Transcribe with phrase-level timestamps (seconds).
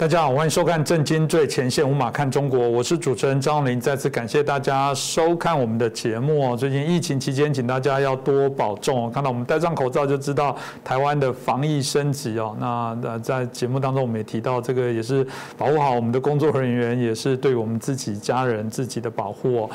[0.00, 3.78] 大家好，欢迎收看《震惊最前线》，无马看中国，我是主持人张林。
[3.78, 6.56] 再次感谢大家收看我们的节目哦。
[6.56, 9.10] 最近疫情期间，请大家要多保重哦。
[9.12, 12.56] 看到我们戴上口罩，就知道台湾的防疫升级哦。
[12.58, 15.22] 那呃，在节目当中，我们也提到，这个也是
[15.58, 19.70] 保护好我们的工作人员，也是对我们自己家人自己的保护哦。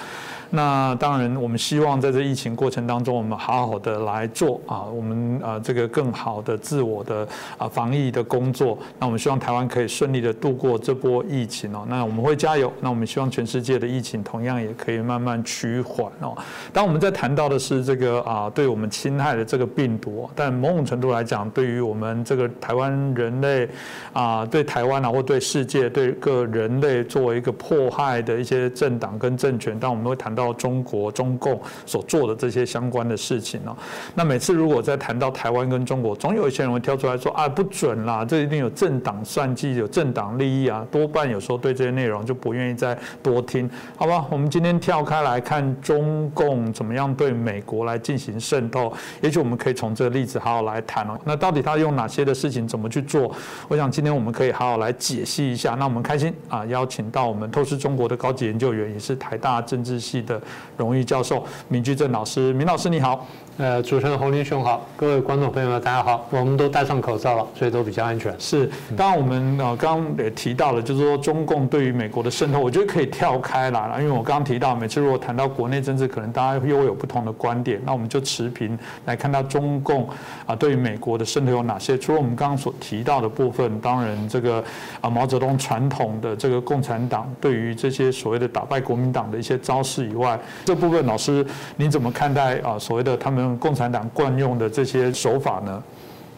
[0.52, 7.27] 那当然，我们希望在这疫情过程当中，我们好好的来做啊，我们啊这个更好的自我的
[7.58, 8.77] 啊防疫的工作。
[9.00, 11.84] 那我们希望台湾可以顺利的度过这波疫情哦。
[11.89, 12.72] 那我们会加油。
[12.80, 16.38] 那我们希望全世界的疫情同样也可以慢慢趋缓哦。
[16.72, 23.67] 当我们在谈到的是这个啊对我们侵害的这个病毒，但某种程度来讲，对于我们这个台湾人类
[24.14, 30.34] 啊，对台湾啊或对世界对各人类作为一个迫害的一些政党跟政权，当我们会谈。
[30.36, 33.75] 到中国中共所做的这些相关的事情哦，
[34.14, 44.25] 那每次如果在谈到台湾跟中国，总有一些人会跳出来说啊不准啦，这一定有政党算计，有政党利益啊，多半有时候对这些内容就不愿意再多听，好吧？
[44.30, 51.17] 我们今天跳开来看中共怎么样对美国来进行渗透，也许我们可以从这个例子好好来谈哦。
[51.23, 53.31] 那到底他用哪些的事情怎么去做？
[53.67, 55.75] 我想今天我们可以好好来解析一下。
[55.75, 60.25] 那我们开心啊，邀请到我们透视中国的高级研究员，也是台大政治系。
[60.26, 60.42] 的
[60.76, 63.26] 荣誉教授闵居正老师，闵老师你好。
[63.58, 68.36] 呃，主持人侯林兄好，各位观众朋友们大家好，我们都戴上口罩了，所以都比较安全。
[68.38, 80.06] 是，当然我们呃刚刚也提到了，就是说中共对于美国的渗透，我觉得可以跳开来了，因为我刚刚提到，每次如果谈到国内政治，可能大家又会有不同的观点，那我们就持平来看到中共
[80.45, 81.98] 啊对于美国的渗透有哪些。
[81.98, 84.62] 除了我们刚刚所提到的部分，当然这个
[85.00, 91.45] 啊毛泽东传统的这个共产党对于这些所谓的打败国民党的一些招式以外，这部分老师
[91.77, 93.45] 您怎么看待啊所谓的他们？
[93.58, 95.83] 共产党惯用的这些手法呢？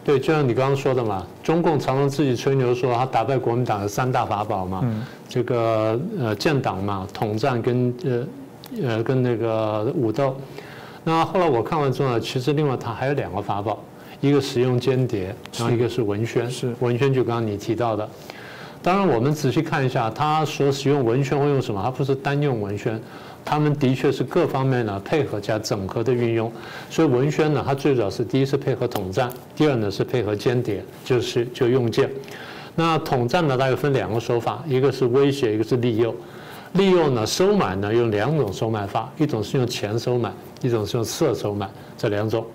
[0.05, 4.83] 对，就像你刚刚说的嘛，中共常常自己吹牛说他打败国民党的三大法宝嘛，
[5.27, 8.27] 这个呃建党嘛，统战跟呃
[8.83, 10.35] 呃跟那个武斗。
[11.03, 13.79] 那后来我看完之后呢，其实另外他还有两个法宝，
[14.21, 16.49] 一个使用间谍，然后一个是文宣。
[16.49, 18.07] 是文宣就刚刚你提到的。
[18.81, 21.81] 当然我们仔细看一下，他所使用文宣会用什么？
[21.83, 23.01] 他不是单用文宣。
[23.49, 26.51] 他们的确是各方面呢配合加整合的运用，
[26.89, 32.09] 所以文宣呢，它最早是第一是配合统战，第二呢是配合间谍，就是就用剑。
[32.75, 36.13] 那统战呢，大概分两个手法，一个是威胁，一个是利诱。
[36.73, 40.29] 利诱呢，收买呢用两种收买法，一种是用钱收买，
[40.61, 42.45] 一种是用色收买，这两种。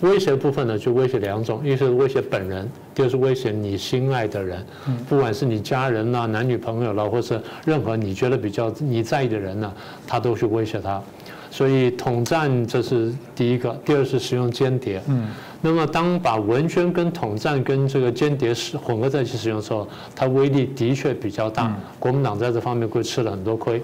[0.00, 4.64] 威胁部分呢，就威胁两种，一是威胁本人，第二是威胁你心爱的人，
[5.08, 9.72] 不管是你家人呐、男女朋友了，或是任何你觉得比较你在意的人呢，
[10.06, 11.02] 他都去威胁他。
[11.50, 15.00] 所以统战这是第一个，第二是使用间谍。
[15.06, 15.28] 嗯，
[15.60, 21.72] 那么当把文宣跟统战跟这个间谍使混合在一起使用的时候，它威力的确比较大。
[22.00, 23.80] 国民党在这方面会吃了很多亏。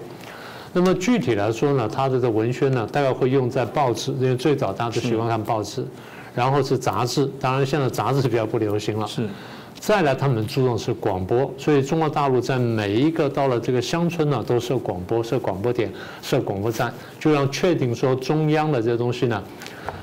[0.73, 5.85] 那么具体来说呢，它的这文宣呢，大概会用在报纸，因为最早大家都喜欢看报纸，
[6.33, 9.05] 然后是杂志，当然现在杂志是比较不流行了。
[9.05, 9.27] 是，
[9.79, 19.43] 再来他们注重是广播，所以中国大陆在每一个到了这个乡村呢，都设广播，设广播点，设广播站，就要确定说中央的这些东西呢，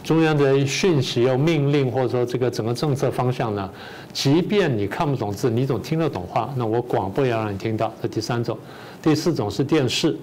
[0.05, 3.71] 中央的讯息要命令或者说这个整个政策方向呢，
[4.13, 7.91] 即便你看不懂字，你总听得懂话，那我广播也要让你听到。
[8.03, 8.59] 这第三种，
[9.01, 10.15] 第四种是电视。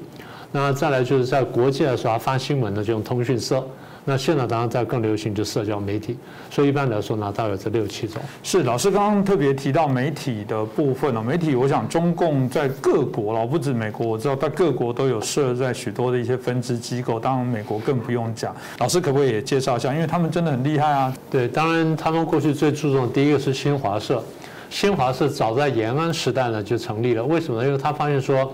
[0.56, 3.62] 那再来就是在国际来说，发新闻呢就用通讯社。
[4.06, 6.18] 那现在当然在更流行就社交媒体。
[6.50, 8.22] 所以一般来说呢，大约这六七种。
[8.42, 17.20] 是老师刚刚特别提到媒体的部分哦，媒体我想中共在各国了，不止美国，我知道在各国都有设在许多的一些分支机构。
[17.20, 18.56] 当然美国更不用讲。
[18.78, 19.94] 老师可不可以也介绍一下？
[19.94, 21.14] 因为他们真的很厉害啊。
[21.30, 24.24] 对，当然他们过去最注重第一个是新华社。
[24.70, 27.22] 新华社早在延安时代呢就成立了。
[27.22, 27.68] 为什么呢？
[27.68, 28.50] 因为他发现说。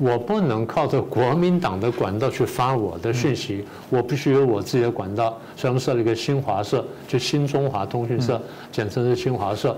[0.00, 5.38] 我不能靠着国民党的管道去发我的讯息，我必须有我自己的管道。
[5.54, 8.40] 所以我们设了一个新华社，就新中华通讯社，
[8.72, 9.76] 简称是新华社。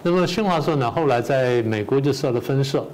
[0.00, 2.86] 那么新华社呢，后来在美国就设了分社。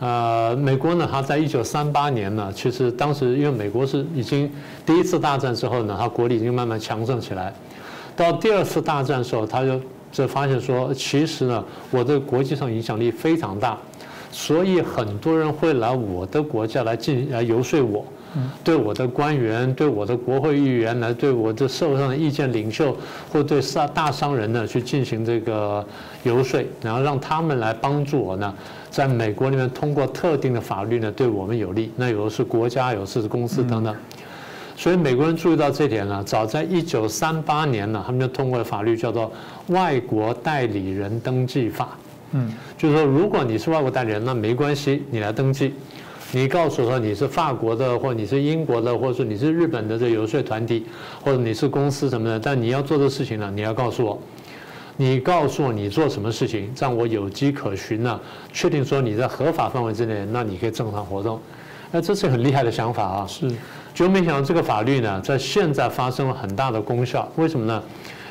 [0.00, 4.50] 呃，美国呢，它在一九三八年呢，其实当时因为美国是已经
[4.84, 7.54] 第一次大战之后呢，它国力已经慢慢强盛起来。
[8.16, 9.80] 到第二次大战的时候，他就
[10.10, 13.78] 就发现说，其实呢，我的国际上影响力非常大。
[14.30, 18.04] 所以很多人会来我的国家来进来游说我，
[18.62, 22.96] 对我的官员、对我的国会议员来对我的社会上的意见领袖，
[23.32, 25.84] 或对大大商人呢去进行这个
[26.24, 28.54] 游说，然后让他们来帮助我呢，
[28.90, 31.90] 在美国里面通过特定的法律呢对我们有利。
[31.96, 33.96] 那有的是国家，有的是公司等等。
[34.76, 39.32] 所以美国人注意到这点呢，早在一九三八年呢，他们就通过了法律叫做
[39.74, 41.96] 《外国代理人登记法》。
[42.32, 45.74] 嗯，就是说，如果你是外国代理人，那没关系，你来登记。
[46.30, 50.84] 你告诉我说你是法国的，或你是英国的，或者说你是日本的这游说团体，
[51.24, 54.20] 或者你是公司什么的，但你要做的事情呢，你要告诉我，
[54.98, 58.20] 你告诉我你做什么事情，让我有迹可循呢，
[58.52, 61.40] 确定说你在合法范围之内，那你可以正常活动。
[61.90, 63.26] 那这是很厉害的想法啊！
[63.26, 63.50] 是，
[63.94, 67.26] 就没想到这个法律呢，在现在发生了很大的功效。
[67.36, 67.82] 为什么呢？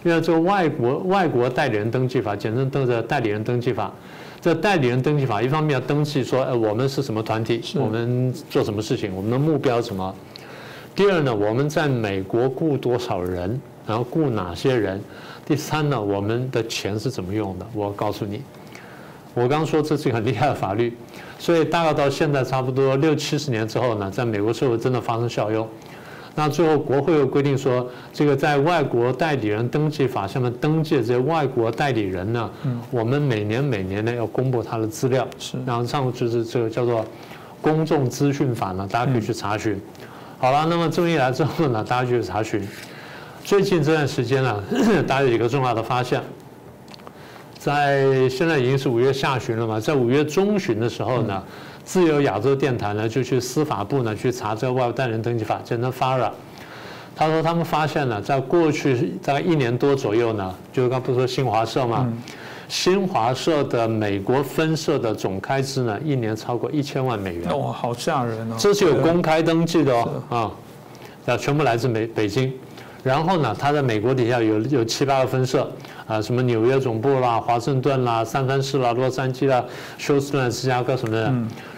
[0.08, 3.92] 因为这外国外国代理人登记法，简称登着代理人登记法。
[4.40, 10.16] 这代理人登记法，一方面要登记说，呃，我们是什么团体，我们做什么事情，我们的目标什么。
[10.96, 15.02] 第二呢，我们在美国雇多少人，然后雇哪些人。
[15.46, 17.68] 第三呢，我们的钱是怎么用的？
[17.74, 18.42] 我告诉你，
[19.34, 20.96] 我刚说这是一个很厉害的法律，
[21.38, 25.68] 所以大概到现在差不多六七十年之后呢，在美国社会真的发生效用。
[26.40, 32.48] 那最后国会又规定说，这个在外国代理人登记法下面登记的这些外国代理人呢，
[32.92, 37.04] 我们每年每年呢要公布他的资料，是，然后上就是这个叫做
[37.60, 39.82] 公众资讯法呢，大家可以去查询。
[40.38, 42.62] 好了，那么这么一来之后呢，大家就去查询。
[43.44, 44.64] 最近这段时间呢，
[45.08, 46.22] 大家有一个重要的发现，
[47.58, 51.44] 在现在已经是五月下旬了嘛，在五月中旬的时候呢。
[51.88, 56.30] 自由亚洲电台呢，就去司法部呢去查这个外国代理人登记法，简称 FARA。
[57.16, 62.06] 他说他们发现了，在过去大概一年多左右呢，就是刚不是说新华社嘛，
[62.68, 67.50] 新华社的美国分社的总开支呢，一年超过一千万美元。
[67.50, 68.56] 哦，好吓人哦！
[68.60, 70.52] 这是有公开登记的哦，啊，
[71.24, 72.54] 那全部来自美北京。
[73.04, 75.70] 然后呢，他在美国底下有有七八个分社。
[76.08, 79.62] 啊，什么纽约总部啦、华盛顿啦、三藩市啦、洛杉矶啦、
[79.98, 81.34] 休斯顿、芝加哥什么的，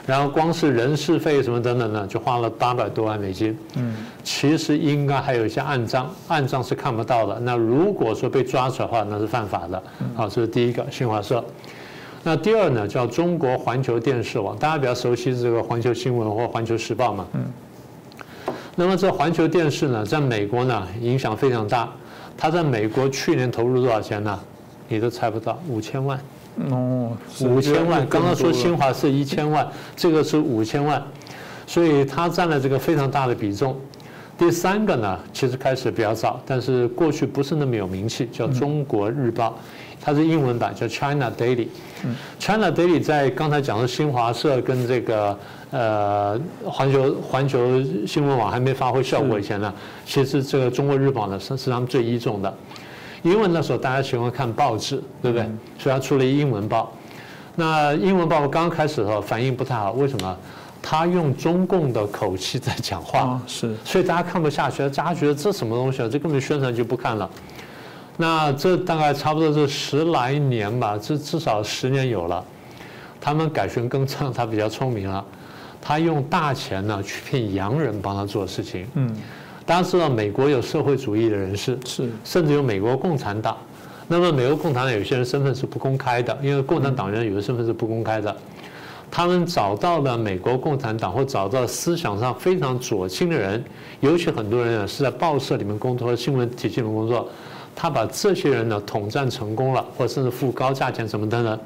[0.06, 3.58] 然后光是人事费什么等等的，就花了八百多万美金。
[3.76, 3.92] 嗯，
[4.24, 7.40] 其实应该还有一些暗账，暗账是看不到的。
[7.40, 9.82] 那如果说被抓出来的话，那是犯法的。
[10.14, 11.44] 好，这是第一个新华社。
[12.22, 17.26] 那第二呢，叫中国环球电视网，大家比较熟悉这个环球新闻或环球时报嘛。
[17.34, 17.42] 嗯。
[18.80, 21.90] 那么这环球电视呢，在美国呢，影响非常大。
[22.38, 24.40] 它在美国去年投入多少钱呢？
[24.88, 26.18] 你都猜不到，五千万。
[26.72, 27.12] 哦，
[27.42, 28.08] 五千万。
[28.08, 29.68] 刚刚说新华是一千万，
[29.98, 31.04] 这个是五千万，
[31.68, 33.78] 所以它占了这个非常大的比重。
[34.38, 39.50] 第三个呢，其实开始比较早，但是过去不是那么有名气，叫《中国日报》，
[40.00, 41.68] 它是英文版，叫 China Daily。
[42.40, 45.38] China Daily 在刚才讲的新华社跟这个。
[45.72, 49.74] 呃，环球环球新闻网还没发挥效果以前呢，
[50.06, 52.54] 其实这个中国日报呢是是他们最倚重的，
[53.22, 55.48] 因为那时候大家喜欢看报纸，对不对？
[55.78, 56.92] 所以他出了英文报。
[57.56, 60.38] 那英文报刚开始的时候反应不太好，为什么？
[60.82, 66.10] 他用中共的口气在讲话，是，所以大家看不下去，大家觉得这什么东西啊？
[66.10, 67.30] 这根本宣传就不看了。
[68.16, 72.44] 那这大概差不多是十来年吧，至至少十年有了。
[73.20, 75.24] 他们改弦更张，他比较聪明了。
[75.82, 78.86] 他用大钱呢去骗洋人帮他做事情。
[78.96, 79.16] 嗯，
[79.66, 83.58] 大家知道美国有社会主义的人士，是，甚至有美国共产党。
[84.08, 88.36] 那么美国共产党有些人身份是不公开的，因为共产党员有的身份是不公开的。
[89.12, 93.64] 他们找到了美国共产党或找到思想上非常左倾的人，
[94.02, 97.28] 尤其很多人呢是在报社里面工作或新闻体系里面工作，
[97.76, 101.60] 他把这些人呢统战成功了，或甚至付高价钱什么的呢。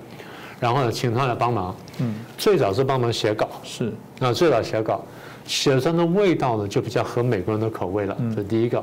[0.64, 1.76] 然后呢，请他来帮忙。
[2.00, 3.92] 嗯，最早是帮忙写稿，是。
[4.22, 5.04] 啊，最早写稿，
[5.46, 8.16] 写上的味道呢就比较合美国人的口味了。
[8.34, 8.82] 这第一个，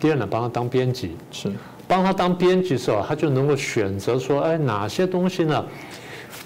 [0.00, 1.52] 第二呢，帮他当编辑，是。
[1.86, 5.64] 帮他当编辑的时候，他就能够选择说，哎，哪些东西呢，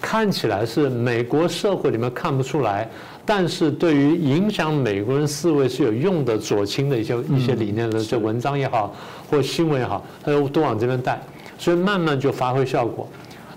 [0.02, 2.86] 看起来是美国社会里面看不出来，
[3.24, 8.94] 但是对于影响美国人思维是有用的左倾的一些一些理念的这文章也好，
[9.30, 11.18] 或新闻也好，他就都往这边带，
[11.56, 13.08] 所以慢慢就发挥效果。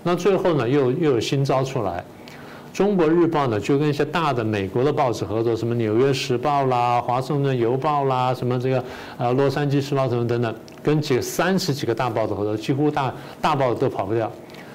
[0.02, 2.04] 那最后呢，又又有新招出来，
[2.76, 8.84] 《中国日报》呢就跟一些大的美国的报纸合作，什么《纽约时报》啦、《华盛顿邮报》啦，什么这个
[9.16, 14.30] 呃《洛杉矶时报》什么等等，跟几三十几个大报纸合作，几乎大大报纸都跑不掉。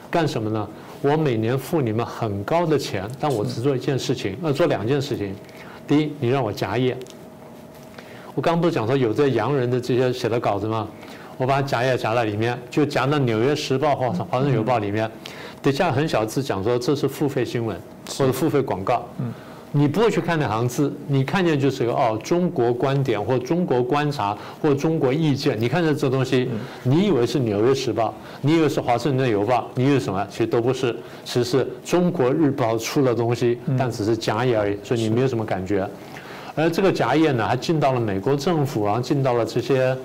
[0.09, 0.67] 干什么呢？
[1.01, 5.35] 我每年付你们很高的钱，但我只做一件事情，呃，做两件事情。
[5.85, 6.97] 第一，你让我夹页。
[8.33, 10.87] 我刚不是讲说有这洋人的这些写的稿子吗？
[11.37, 15.09] 我把夹页夹在里面，就夹到《纽约时报》或《华盛顿邮报》里面，
[15.61, 17.77] 底下很小字讲说这是付费新闻
[18.17, 19.05] 或者付费广告。
[19.19, 19.31] 嗯，
[19.71, 25.55] 你不会去看那行字，你看见就是个哦，中国观点或中国观察或中国意见。
[25.61, 26.49] 你看见这东西，
[26.81, 28.09] 你以为是《纽约时报》，
[28.41, 30.25] 你以为是《华盛顿邮报》，你以为什么？
[30.31, 35.87] 其实都不是，其实是《中国日报》出了东西，但只是夹页而已，所以你没有什么感觉。
[36.55, 39.95] 而这个夹页呢，还进到了美国政府，然后进到了这些。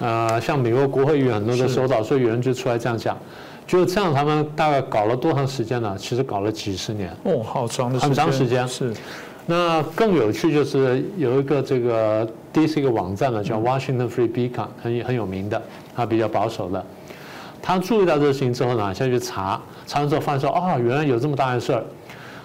[0.00, 3.16] 呃，像美国国会议员很多都收到，所以有人就出来这样讲，
[3.66, 5.96] 就这样，他们大概搞了多长时间呢？
[5.98, 7.10] 其实搞了几十年。
[7.22, 8.92] 哦，好长的很长时间是。
[9.46, 15.62] 那更有趣就是有一个这个第一个网站呢，叫 Washington Free Beacon，很很有名的，
[15.94, 16.84] 它比较保守的。
[17.62, 21.84] 他注意到这个事情之后呢，下去查，查完之后发现说，哦，原来有这么大的事儿。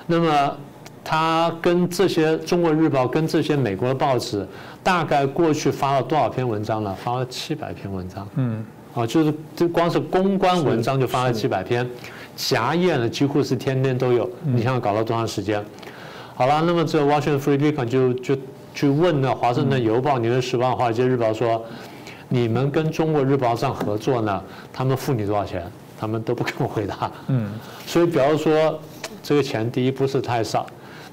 [0.08, 0.58] 那么
[1.09, 4.47] 他跟这些《中国日报》跟这些美国的报纸，
[4.83, 6.93] 大概过去发了多少篇文章了？
[6.93, 8.27] 发了七百篇文章。
[8.35, 8.63] 嗯。
[8.93, 11.89] 啊，就是这光是公关文章就发了七百篇，
[12.35, 14.29] 夹页呢几乎是天天都有。
[14.43, 15.65] 你想想搞了多长时间？
[16.35, 18.37] 好了，那么这 Washington Free Beacon 就就
[18.75, 21.65] 去问呢华盛顿邮报、纽约时报、华尔街日报说，
[22.27, 25.63] 你们跟中国日报上合作呢，他们付你多少钱？
[25.99, 27.11] 他们都不跟我回答。
[27.29, 27.49] 嗯，
[27.87, 28.79] 所以比方说，
[29.23, 30.67] 这个钱第一不是太少，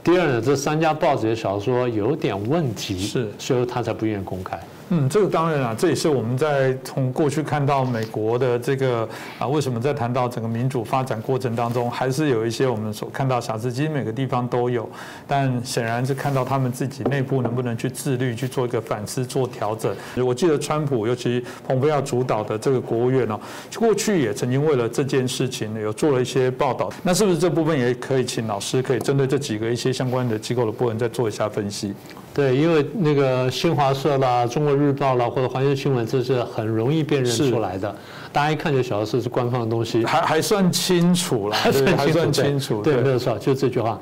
[0.07, 4.57] 第二呢，这三家报纸的小说有点问题，是，所以他才不愿意公开。
[4.89, 14.89] 嗯，这个当然啊，这也是我们在从过去看到美国的这个啊，为什么在谈到整个民主发展过程当中，还是有一些我们所看到瑕疵，其实每个地方都有，
[15.27, 19.93] 但显然是看到他们自己内部能不能去自律，去做一个反思、做调整。
[20.25, 23.41] 我记得川普，尤其蓬佩奥主导的这个国务院哦，
[23.77, 26.93] 过去也曾经为了这件事情有做了一些报道。
[27.03, 31.93] 那是不是这部分也可以请老师可以针对这几个一些相关的机构的部分再做一下分析？
[32.37, 37.97] 对，因为那个新华社啦、中国日报啦或者环球新闻，这是很容易辨认出来的，
[38.31, 43.99] 大家一看就晓得是是官方的东西，还还算清楚了，还算清楚，对，没有错，就这句话。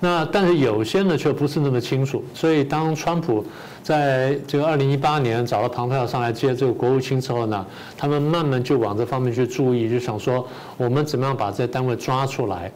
[0.00, 3.44] 那但是有些呢却不是那么清楚，所以当川普
[3.82, 12.72] 在这个二零一八年找了庞佩奥上来接这个国务卿之后呢，他们慢慢就往这方面去注意，就想说我们怎么样把这些单位抓出来。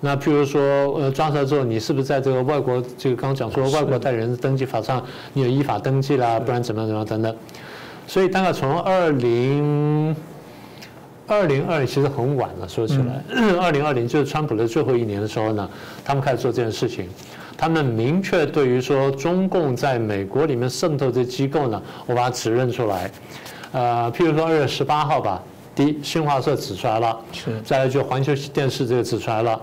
[0.00, 0.60] 那譬如说，
[0.94, 7.36] 呃，抓出来之后，你是不是在这个外国这个刚刚讲说外国代理人登记法上，你有依法登记啦，不然怎么样怎么样等等。
[8.06, 10.14] 所以大概从二零
[11.26, 13.22] 二零二其实很晚了，说起来，
[13.60, 15.68] 二零二零就是川普的最后一年的时候呢，
[16.04, 17.08] 他们开始做这件事情。
[17.56, 23.10] 他们明确对于说中共在美国里面渗透这机构呢，我把它指认出来。
[23.72, 25.42] 呃，譬如说二月十八号吧，
[25.74, 29.60] 第一新华社指出来了，是，再来就环球电视这个指出来了。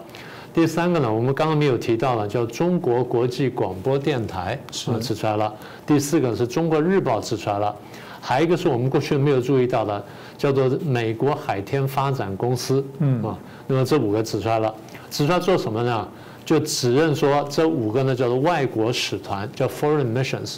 [0.55, 5.53] 第三个呢，我们刚刚没有提到了，叫中国国际广播电台是指出来了。
[5.85, 7.75] 第四个是中国日报指出来了，
[8.21, 10.01] 还有一个是我们过去没有注意到的，
[10.37, 12.81] 叫做美国海天发展公司。
[12.99, 14.73] 嗯啊，那么这五个指出来了，
[15.11, 16.07] 指出来做什么呢？
[16.45, 20.55] 就指认说这五个呢叫做外国使团，叫 foreign missions。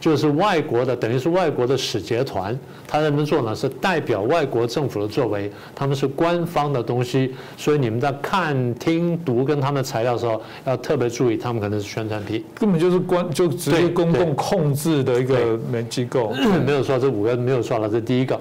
[0.00, 16.32] 就是外国的，等于是外国的使节团，他在那做呢，是代表外国政府的作为，他们是官方的东西，所以你们在看、听、读跟他们的材料的时候，要特别注意，他们可能是宣传品，根本就是官，就直接公共控制的一个媒机构。
[16.64, 18.40] 没有错，这五个没有错了，这第一个。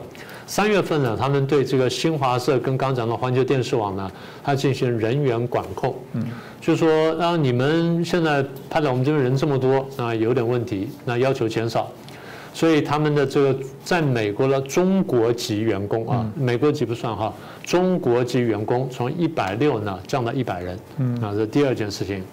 [0.50, 4.12] 三月份呢，他们对这个新华社跟刚讲的环球电视网呢，
[4.44, 6.26] 它进行人员管控，嗯，
[6.60, 6.90] 就说
[7.22, 11.88] 啊，你们现在派到我们这边人这么多啊，有点问题，那要求减少，
[12.52, 17.32] 所以他们的这个在美国的中国籍员工啊，美国籍不算哈，
[17.64, 22.24] 中国籍员工从一百六呢降到一百人，嗯，啊，这第二件事情，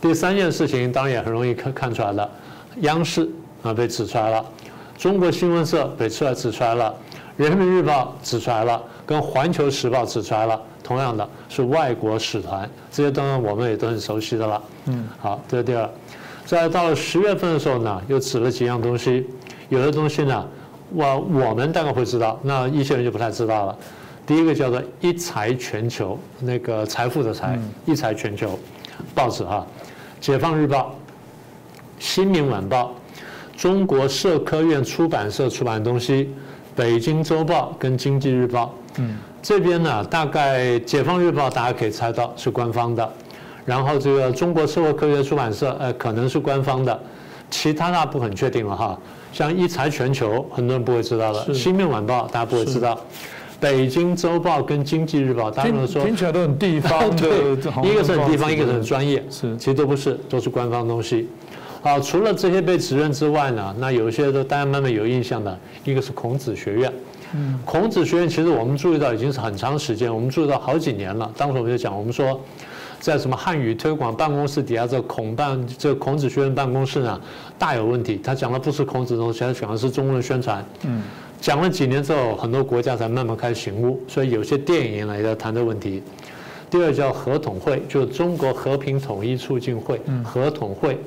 [0.00, 2.30] 第三件事情当然也很容易看看出来了，
[2.82, 3.28] 央视
[3.64, 4.46] 啊被指出来了，
[4.96, 6.94] 中国新闻社被出来指出来了。
[7.38, 14.60] 人民日报指出来了，跟环球时报指出来了，同样的是外国使团，这些当然我们也都很熟悉的了。
[14.86, 15.88] 嗯，好，这是第二。
[16.44, 19.24] 在到了十月份的时候呢，又指了几样东西，
[19.68, 20.44] 有的东西呢，
[20.92, 23.78] 我我们大概会知道，那一些人就不太知道了。
[24.26, 28.58] 第一个叫做一财全球，那个财富的财，一财全球
[29.14, 29.64] 报纸哈，
[30.20, 30.92] 解放日报、
[32.00, 32.92] 新民晚报、
[33.56, 36.34] 中国社科院出版社出版的东西。
[36.78, 43.12] 北京周报跟经济日报，嗯，这边呢，大概解放日报大家可以猜到是官方的，
[43.66, 46.96] 然后这个中国社会科学出版社，呃，可能是官方的，
[47.50, 48.96] 其他大部分确定了哈。
[49.32, 52.96] 像一财全球，很多人不会知道的，新面晚报大家不会知道，
[53.58, 57.56] 北京周报跟经济日报，大家说听起来都很地方 对，
[57.90, 61.28] 一个是很地方，一个是很专业，是，其实都不是，都是官方东西。
[61.80, 66.92] 好，除了这些被指认之外呢，那有一些都大家慢慢有印象的，一个是孔子学院。
[67.34, 71.30] 嗯，孔子学院其实我们注意到已经是很长时间，我们注意到好几年了。
[71.36, 72.40] 当时我们就讲，我们说
[72.98, 77.20] 在什么汉语推广办公室底下这孔办这孔子学院办公室呢，
[77.58, 78.18] 大有问题。
[78.24, 80.64] 他讲的不是孔子东西，他讲的是中文宣传。
[80.84, 81.02] 嗯，
[81.40, 86.02] 讲了几年之后，很多国家才慢慢开始醒悟，所以有些电影也在谈这个问题。
[86.70, 90.98] 第二叫合统会，就是中国和平统一促进会，合统会。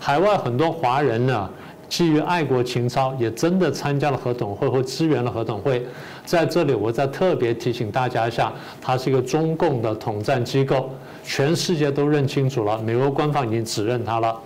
[0.00, 1.50] 海外很多华人呢，
[1.88, 5.84] 基于爱国情操，也真的参加了合统会或支援了合统会。
[6.24, 10.90] 在这里，我再特别提醒大家一下，它是一个中共的统战机构，
[11.24, 14.38] 全世界都认清楚了，美国官方已经指认它了。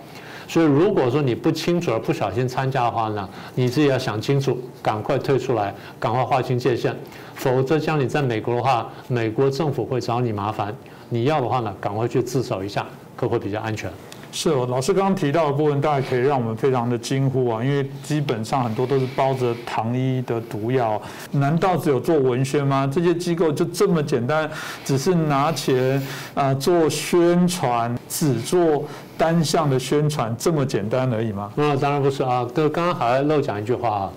[0.47, 6.95] 所以，如果说你不清楚而不小心参加的话呢，你自己要想清楚，赶快退出来，赶快划清界限，
[7.35, 10.75] 否则将你在美国的话，美国政府会找你麻烦。
[11.09, 13.91] 你要的话呢，赶快去自首一下，可会比较安全。
[14.35, 20.99] 是哦，老师刚刚提到的部分，大家可以让我们非常的惊呼啊，因为基本上很多都是包着糖衣的毒药。
[21.31, 22.89] 难道只有做文宣吗？
[22.91, 24.49] 这些机构就这么简单，
[24.83, 26.01] 只是拿钱
[26.33, 28.83] 啊做宣传，只做
[29.15, 31.51] 单向的宣传，这么简单而已吗？
[31.53, 32.43] 那当然不是啊。
[32.55, 34.11] 就，刚刚还漏讲一句话啊。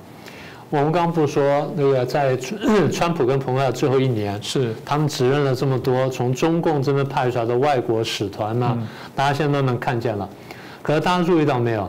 [0.68, 2.36] 我们刚刚不是说那个在
[2.92, 8.76] 川普跟蓬佩奥最后一年，是他们指认了这么多从中共这边派出来的外国使团呢？
[9.14, 10.28] 大家现在都能看见了。
[10.82, 11.88] 可是大家注意到没有？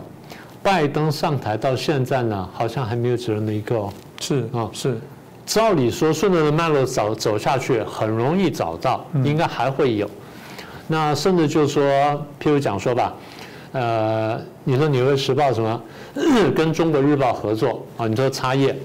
[0.62, 3.88] 拜登上台到现在呢，好像还没有指认的一个。
[4.20, 4.98] 是啊，是。
[5.46, 10.08] 照理说，顺着的脉络走走下去，很容易找到，应该还会有。
[10.88, 11.84] 那甚至就是说，
[12.40, 13.14] 譬如讲说吧。
[13.74, 15.82] 呃，你说《纽约时报》什么
[16.56, 18.08] 跟中国日报合作啊？
[18.08, 18.76] 你说插页，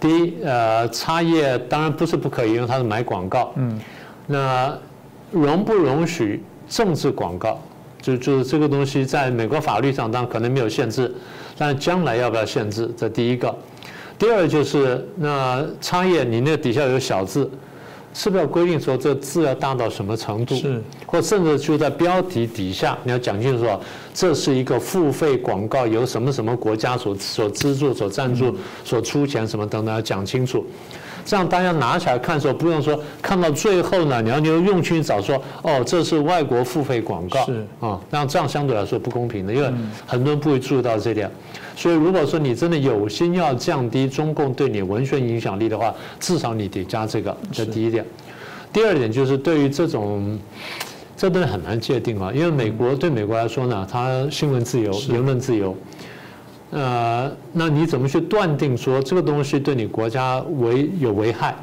[0.00, 3.52] 第一，呃，插页当然不是不可以，因为它是买广告。
[3.56, 3.78] 嗯。
[4.26, 4.76] 那
[5.30, 7.60] 容不容许政治广告？
[8.00, 11.12] 就就是这个东西，在美国法律上当然可能没有限制，
[11.58, 12.90] 但将来要不要限制？
[12.96, 13.54] 这第一个。
[14.18, 17.50] 第二就是，那插页你那底下有小字。
[18.18, 20.54] 是不是要规定说这字要大到什么程度？
[20.54, 23.78] 是，或甚至就在标题底下你要讲清楚说，
[24.14, 30.64] 这是一个付费广告，由什么什么国家所所资助、所赞助、所出钱什么等等要讲清楚。
[31.26, 39.68] 这样大家拿起来看的时候，不用说看到最后呢，你要你要用心找说，哦，这是外国付费广告，是啊，那这样相对来说不公平的，因为
[40.06, 41.28] 很多人不会注意到这点。
[41.74, 48.04] 所以如果说你真的有心要降低中共对你文学影响力的话，至少你得加这个，这第一点。
[48.72, 50.38] 第二点就是对于这种，
[51.16, 55.76] 这东西很难界定啊，因为美国对美国来说呢，它新闻自由、言论自由。
[56.70, 61.54] 呃，那你怎么去断定说这个东西对你国家危有危害？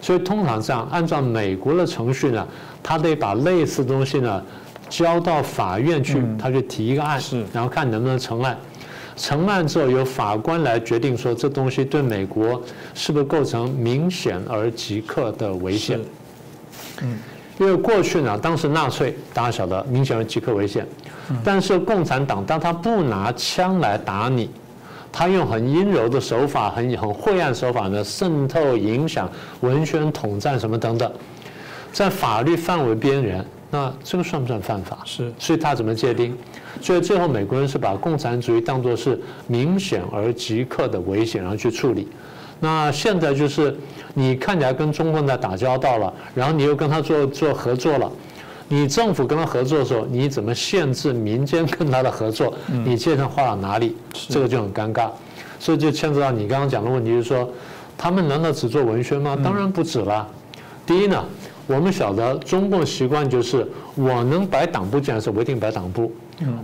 [0.00, 2.46] 所以通常这样，按照美国的程序呢，
[2.82, 4.42] 他得把类似东西呢
[4.88, 7.20] 交到法院去，他去提一个案，
[7.52, 8.56] 然后看能不能成案。
[9.16, 12.60] 成案之后，由法官来决定说这东西对美国
[12.94, 16.00] 是不是构成明显而即刻的危险。
[17.00, 17.18] 嗯，
[17.58, 20.86] 因为过去呢，当时纳粹大家晓得明显而即刻危险。
[21.42, 24.50] 但是共产党，当他不拿枪来打你，
[25.10, 31.10] 他用很阴柔的手法、很很晦暗手法呢，渗透、影响、文宣、统战什么等等，
[31.92, 34.98] 在法律范围边缘，那这个算不算犯法？
[35.04, 36.36] 是，所以他怎么界定？
[36.82, 42.08] 所以最后美国人是把共产主义当作是明显而即刻的危险，然后去处理。
[42.64, 43.76] 那现在就是
[44.14, 48.10] 你看起来跟中共在打交道了，然后你又跟他做做合作了。
[48.68, 52.54] 你政府跟他合作的时候，你怎么限制民间跟他的合作？
[52.86, 53.94] 你界限画到哪里？
[54.30, 55.10] 这个就很尴尬，
[55.60, 57.46] 所以就牵扯到你刚刚讲的问题，就是说，
[57.98, 59.36] 他们难道只做文宣吗？
[59.44, 60.26] 当然不止了。
[60.86, 61.22] 第一呢，
[61.66, 66.10] 我们晓得中共习惯就是，我能摆党部进来的时候，我一定摆党部；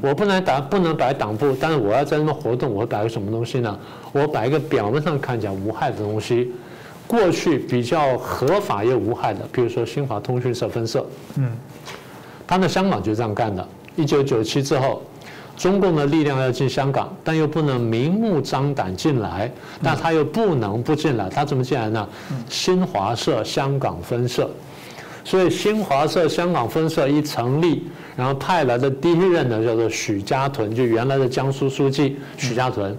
[0.00, 3.78] 我不能打不能摆党部，但是我要在那边活动，我摆个什么东西呢？
[4.12, 6.52] 我摆一个表面上看起来无害的东西。
[7.06, 11.04] 过去比较合法又无害的，比如说新华通讯社分社，
[11.36, 11.50] 嗯，
[12.46, 13.66] 他在香港就这样干的。
[13.96, 15.02] 一九九七之后，
[15.56, 19.50] 中共的力量要进香港，但又不能明目张胆进来，
[19.82, 22.08] 但他又不能不进来，他怎么进来呢？
[22.48, 24.48] 新华社香港分社，
[25.24, 27.88] 所以新华社香港分社一成立，
[28.20, 32.94] 然后派来的第一任呢叫做许家屯，就原来的江苏书记许家屯。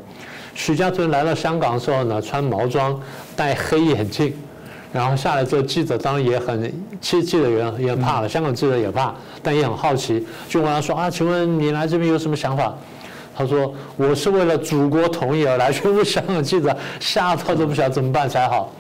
[0.56, 3.00] 许家屯来到香港的时候呢，穿毛装，
[3.36, 4.34] 戴黑眼镜，
[4.92, 12.74] 然后下来之后，记者当然也很，记记者也也怕了，香港记者也怕，但也很好奇，就问他说啊，请问你来这边有什么想法？
[13.36, 18.74] 他说我是为了祖国统一而来，全部香港记者吓到都不晓得怎么办才好，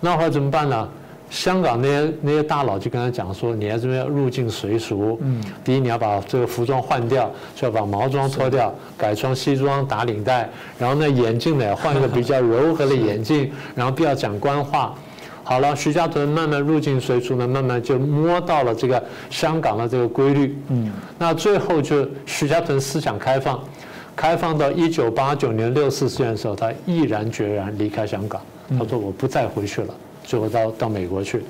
[0.00, 0.88] 那会怎么办呢？
[1.28, 14.94] 香港那些那些大佬就跟他讲说，你在这边要入境随俗，嗯，第一你要把这个服装换掉，就要把毛装脱掉，改穿西装打领带，然后呢眼镜呢换一个比较柔和的眼镜， 然后不要讲官话。
[15.42, 23.62] 好了，徐家屯慢慢入境随俗呢，慢慢就摸到了这个香港的这个规律，嗯，那最后就徐家屯思想开放，
[24.16, 28.40] 开放到一九八九年六四事件的时候，他毅然决然离开香港，
[28.76, 29.94] 他说我不再回去了。
[30.26, 31.42] 最后到到美国去，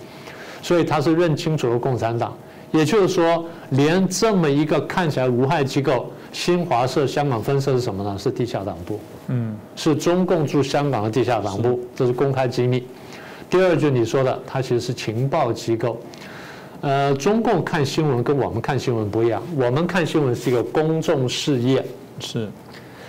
[0.63, 2.37] 所以他是认清楚了共产党，
[2.71, 8.17] 也就是说，连这么一个看起来无害机构，新华社香港分社是什么呢？
[8.19, 12.87] 是地下党部，嗯，是中共驻香港的地下党部，这是公开机密。
[13.49, 15.99] 第二句你说的，它其实是情报机构。
[16.83, 21.83] 呃，中共看新闻跟我们看新闻不一样，我们看新闻是一个公众事业，
[22.21, 22.49] 是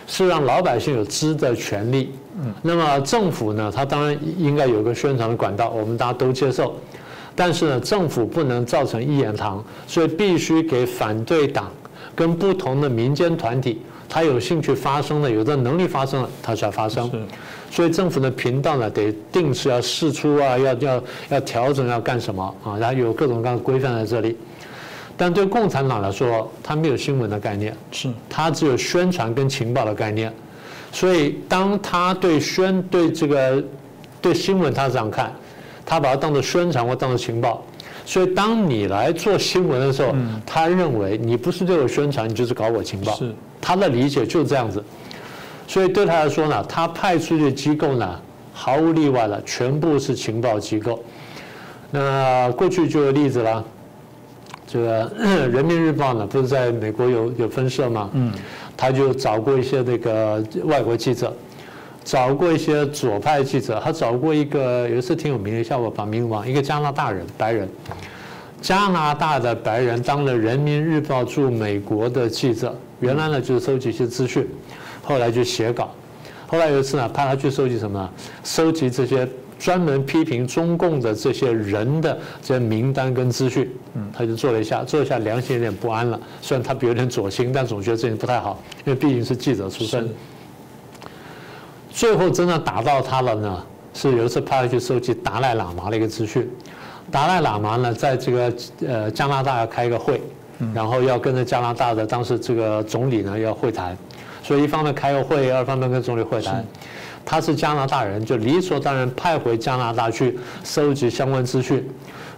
[0.08, 2.14] 是让老百姓有知的权利。
[2.40, 6.76] 嗯，那么政府呢，它当然应该有个宣传的管道，我们大家都接受。
[7.36, 11.72] 但是呢，政府不能造成一言堂，所以必须给反对党
[12.16, 17.12] 跟不同的民间团体，他有兴趣发声的，有的能力发声了，他才发声。
[17.70, 22.78] 所以政府的频道呢，得定时要试出啊，要要要调整，要干什么啊？
[22.80, 24.38] 然后有各种各样的规范在这里。
[25.16, 30.34] 但对共产党来说，他没有新闻的概念，是，他只有宣传跟情报的概念。
[30.98, 33.64] 所以当他对宣对这个
[34.20, 35.32] 对新闻他这样看。
[35.90, 37.64] 他把它当做宣传或当做情报，
[38.06, 40.14] 所以当你来做新闻的时候，
[40.46, 43.16] 他认为你不是对我宣传，你就是搞我情报。
[43.16, 44.84] 是他的理解就是这样子，
[45.66, 48.20] 所以对他来说呢，他派出去的机构呢，
[48.52, 51.02] 毫无例外的全部是情报机构。
[51.90, 53.64] 那过去就有例子了，
[54.68, 55.10] 这个
[55.48, 58.10] 人民日报呢，不是在美国有有分社吗？
[58.12, 58.30] 嗯，
[58.78, 61.36] 他就找过一些那个外国记者。
[62.06, 67.68] 找过一些左派记者，他找过一个有一次挺有名的，叫我把名忘，一个加拿大人，白人，
[68.62, 74.48] 加拿大的白人当了《人民日报》驻美国的记者，原来呢就是收集一些资讯，
[75.04, 75.92] 后来就写稿，
[76.48, 78.10] 后来有一次呢派他去收集什么？
[78.42, 79.28] 收集这些
[79.60, 90.10] 专门批评中共的这些人的这些名单跟资讯，嗯，他就做了一下，做一下良心有点不安了，虽然他有点左心，但总觉得这件不太好，因为毕竟是记者出身。
[91.90, 96.48] 最后真的打到他了呢，是有一次派他去收集达赖喇嘛的一个资讯。
[97.10, 98.54] 达赖喇嘛呢，在这个
[98.86, 100.22] 呃加拿大要开一个会，
[100.74, 103.98] 然后要跟着加拿大的当时这个总理呢要会谈，
[104.44, 106.64] 所以一方面开个会，二方面跟总理会谈。
[107.30, 111.86] 他是加拿大人，就理所当然派回加拿大去收集相关资讯，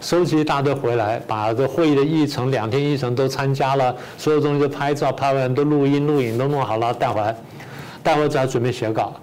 [0.02, 7.36] 收集一大堆回来，把这会议的议程两天议程都参加了，所有东西都拍照拍完，都录音录影都弄好了带回来，
[8.02, 9.14] 带回来只要准备写稿。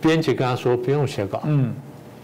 [0.00, 1.72] 编辑跟他说不用写稿，嗯，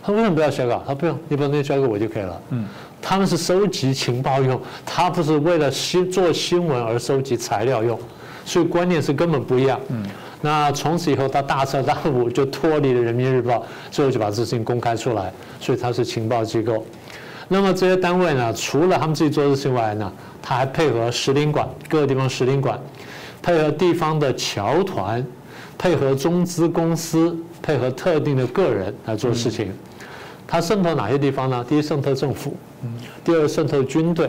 [0.02, 0.82] 他为什么不要写稿？
[0.84, 2.66] 他不用，你把东西交给我就可以了，嗯，
[3.00, 7.96] 他们是收集情报用，他不是为了新做新闻而收集材料用，
[8.44, 10.04] 所以观念是根本不一样，嗯，
[10.44, 16.84] 那从此以后他大彻大悟，就脱离了人民日报，最后就把这事情公开出来，所以他是情报机构。
[17.48, 22.78] 那么这些单位呢，除了他们自己做事情外呢，他还配合使领馆，各个地方使领馆，
[23.40, 25.26] 配合地方的侨团，
[25.78, 27.34] 配合中资公司。
[27.64, 29.72] 配合特定的个人来做事情，
[30.46, 31.64] 他渗透哪些地方呢？
[31.66, 32.50] 第一，渗透政府；
[33.24, 34.26] 第二，渗透军队；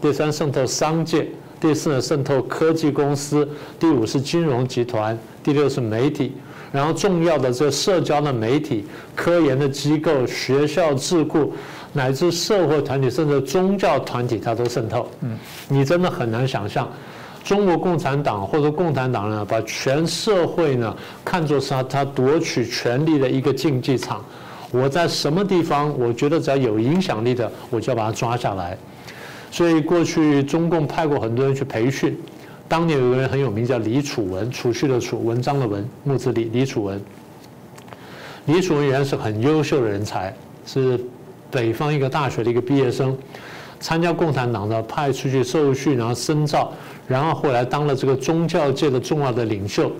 [0.00, 1.24] 第三，渗透商界；
[1.58, 3.44] 第四呢，渗透科技公司；
[3.80, 6.32] 第五是金融集团；第六是媒体。
[6.72, 11.54] 然后重要的这社交的媒体、科研的机构、学校智库，
[11.92, 15.08] 乃至社会团体，甚至宗教团体，它都渗透。
[15.20, 16.90] 嗯，你真的很难想象。
[17.44, 24.22] 中国共产党或者共产党呢，把全社会呢看作是他他夺取权力的一个竞技场。
[24.72, 28.76] 我在什么地方，我觉得只要有影响力的，我就要把他抓下来。
[29.52, 32.18] 所以过去中共派过很多人去培训。
[32.68, 37.00] 当年有个人很有名，叫李楚文，储蓄的储，文章的文，木子李，李楚文。
[38.46, 40.34] 李楚文原来是很优秀的人才，
[40.66, 41.00] 是
[41.50, 43.16] 北方一个大学的一个毕业生，
[43.80, 46.72] 参加共产党的派出去受训，然后深造。
[47.08, 49.92] 然后后来当了这个宗教界的重要的领袖，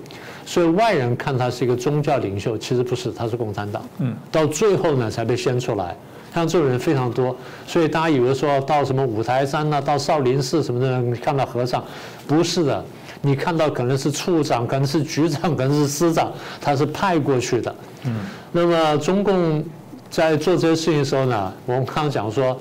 [0.44, 3.84] 所以外人看他是一个宗教领袖，其实不是，他是共产党。
[3.98, 5.96] 嗯，到最后呢才被掀出来，
[6.36, 7.34] 像这种人非常多，
[7.66, 11.82] 所以大家以为说到什么五台山呐，到少林寺什么的，你看到和尚，
[12.28, 12.84] 不是的，
[13.22, 17.74] 你看到可能是处长，可能是局长，可能是师长，他是派过去的。
[18.04, 18.20] 嗯，
[18.52, 19.64] 那么中共
[20.10, 22.54] 在做这些事情的时候呢，我们刚刚讲说，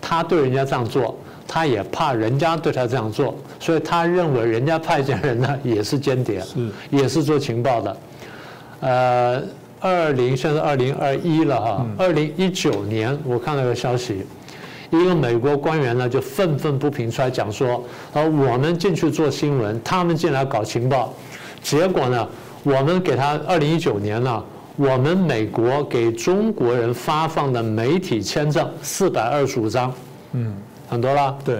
[0.00, 1.16] 他对人家这样做。
[1.46, 7.96] 他也怕人家对他这样做，所以他认为人家派遣人呢也是间谍，嗯也是做情报的。
[8.80, 9.42] 呃，
[9.82, 14.24] 二零现在二零二一了哈，二零一九年我看到个消息，
[14.90, 21.12] 一个美国官员呢就愤愤不平出来讲说，呃，我们进去做新闻，他们进来搞情报，
[21.60, 22.28] 结果呢，
[22.62, 24.44] 我们给他二零一九年呢，
[24.76, 29.92] 我们美国给中国人发放的媒体签证四百二十五张，
[30.32, 30.54] 嗯。
[30.88, 31.54] 很多了，对。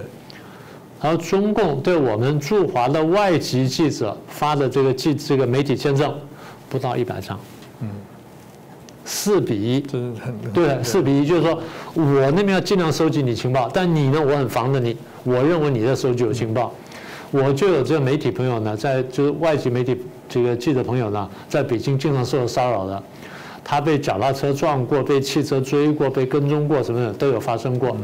[1.01, 6.13] 然后中共对我们驻华的外籍记者发的这个记这个媒体签证，
[6.69, 7.52] 不到一百张，嗯，
[9.05, 9.79] 四比一，
[10.53, 11.61] 对，四比一，就是说
[11.93, 16.73] 我那边要尽量收集你情报，但你呢，我很防着你，我认为你在收集有情报，
[17.31, 19.97] 我就有这个媒体朋友呢，在就是外籍媒体
[20.29, 23.03] 这个记者朋友呢，在北京经常受到骚扰的，
[23.63, 27.95] 他被脚踏车撞过，被汽车追过，被跟踪过，什么的都有发生过。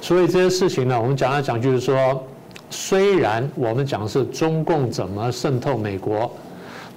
[0.00, 2.24] 所以这些事情呢，我们讲来讲去就是说，
[2.70, 6.30] 虽然我们讲是中共怎么渗透美国，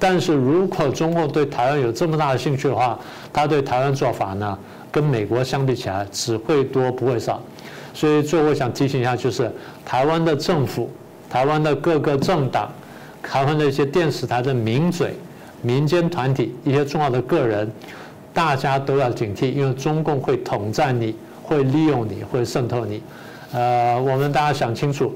[0.08, 3.00] 但是如果中共对台湾有这么大的兴趣的话，
[3.34, 4.56] 他对台湾做法呢，
[4.92, 7.42] 跟美国相比起来只会多不会少。
[7.92, 9.52] 所以最后我想提醒一下，就是
[9.84, 10.92] 台湾的政府。
[11.28, 12.72] 台湾的各个政党，
[13.24, 15.16] 台湾的一些电视台的名嘴、
[15.64, 17.68] 民间团体、一些重要的个人，
[18.32, 23.02] 大家都要警惕，因为中共会统战你，会利用你，会渗透你。
[23.54, 25.16] 呃，我们大家想清楚，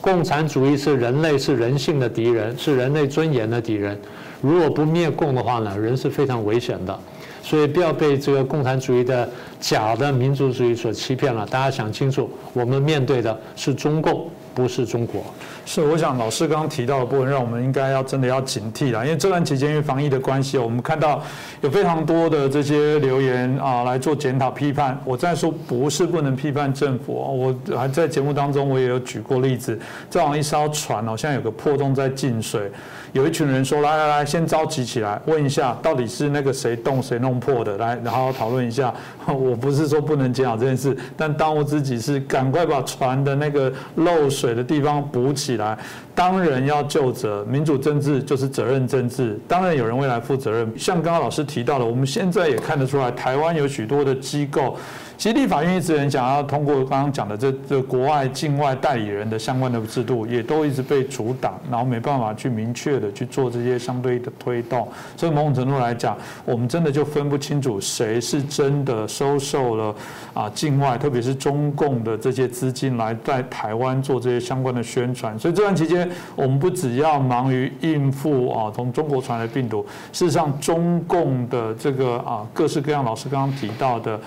[0.00, 4.00] 共产主义是人类是人性的敌人，是人类尊严的敌人。
[4.40, 6.98] 如果不灭共的话呢，人是非常危险的。
[7.42, 11.44] 所以不要被这个共产主义的假的民族主义所欺骗了。
[11.46, 15.24] 大家想清楚，我们面对的是中共，不是中国。
[15.72, 19.04] 是，我想老师刚刚提到的部分，让我们应该要真的要警惕了。
[19.04, 21.22] 因为这段期间因为防疫的关系，我们看到
[21.60, 25.00] 有非常多的这些留言啊来做检讨批判。
[25.04, 29.78] 我在说不是不能批判政府，我还在节目当中我也有举过例子，
[30.10, 32.68] 这往一艘船哦，现在有个破洞在进水，
[33.12, 38.92] 有一群人说来来来，先召集起来，问一下到底是那个谁动谁弄破的，来然后讨论一下。
[39.24, 45.59] 我不是说不能检讨这件事，但当务之急是赶快把船的那个漏水的地方补起。
[45.60, 45.78] 来，
[46.20, 47.42] 当然要就责。
[47.46, 50.70] 民主政治就是责任政治，当然有人未来负责任。
[50.76, 54.76] 像刚刚老师提到的，我们现在也看得出来，台湾有许多的机构。
[55.16, 64.88] 其实立法院一直很想要通过刚刚讲的这这国外境外代理人的相关的制度，也都一直被阻挡，然后没办法去明确的去做这些相对的推动。
[65.18, 69.94] 所以某种程度来讲，我们真的就分不清楚谁是真的收受了
[70.32, 75.38] 啊境外，特别是中共的这些资金来在台湾做这些相关的宣传。
[75.38, 84.20] 所以这段期间，我们不只要忙于应付啊从中国传来的病毒，事实上中共的这个啊各式各样老师刚刚提到的。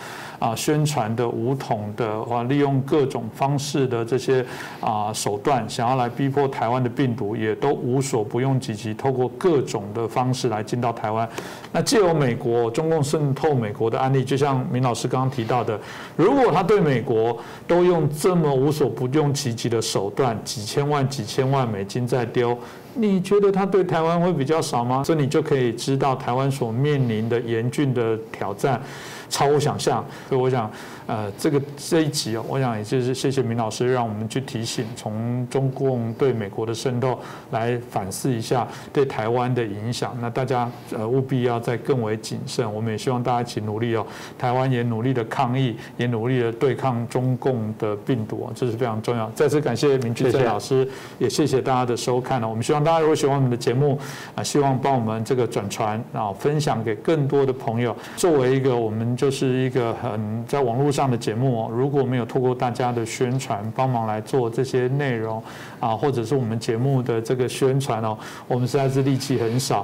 [0.43, 4.45] 啊，宣传的武统的，话利用各种方式的这些
[4.81, 11.27] 啊手段，想要来逼迫台湾的病毒，也都无所不用其极，透过各种的方式来进到台湾。
[11.71, 15.79] 那借由美国中共渗透美国的案例，就像明老师刚刚提到的，
[16.17, 22.57] 如果他对美国都用这么无所不用其极的手段，几千万、几千万美金在丢，
[22.93, 25.03] 你觉得他对台湾会比较少吗？
[25.05, 28.81] 这你就可以知道台湾所面临的严峻的挑战。
[29.29, 30.69] 超乎想象，所以我想。
[31.05, 37.19] 呃，这个这一集哦，我想也就是谢谢明老师，让我们去提醒，从中共对美国的渗透
[37.51, 40.17] 来反思一下对台湾的影响。
[40.21, 42.71] 那大家呃务必要再更为谨慎。
[42.73, 44.05] 我们也希望大家一起努力哦，
[44.37, 49.29] 台湾也努力的抗疫，也努力的对抗中共的病毒这是非常重要。
[49.31, 50.87] 再次感谢明俊正老师，
[51.19, 52.47] 也谢谢大家的收看了。
[52.47, 53.99] 我们希望大家如果喜欢我们的节目
[54.35, 57.93] 啊，希望帮我们这个转传啊，分享给更多的朋友。
[58.15, 60.92] 作为一个我们就是一个很在网络。
[60.93, 65.43] 上的节目哦，如果没有透过大家的宣传帮忙来做这些内容
[65.79, 68.15] 啊，或者是我们节目的这个宣传哦，
[68.47, 69.79] 我们实在是力气很少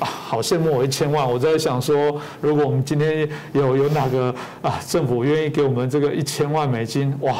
[0.00, 1.30] 啊，好羡慕我一千万。
[1.30, 7.36] 我在想说，如果我们今天有有哪个啊政府愿意给我们这个一千万美金，哇，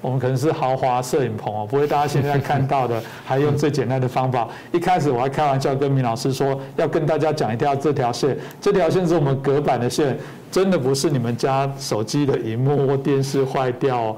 [0.00, 4.48] 我们可能是豪华摄影棚哦，不会大家现在看到的，还用最简单的方法。
[4.72, 10.18] 一开始我还开玩笑跟明老师说，要跟大家讲一条这条线，这条线是我们隔板的线。
[10.52, 14.14] 真的不是你们家手机的荧幕或电视坏掉，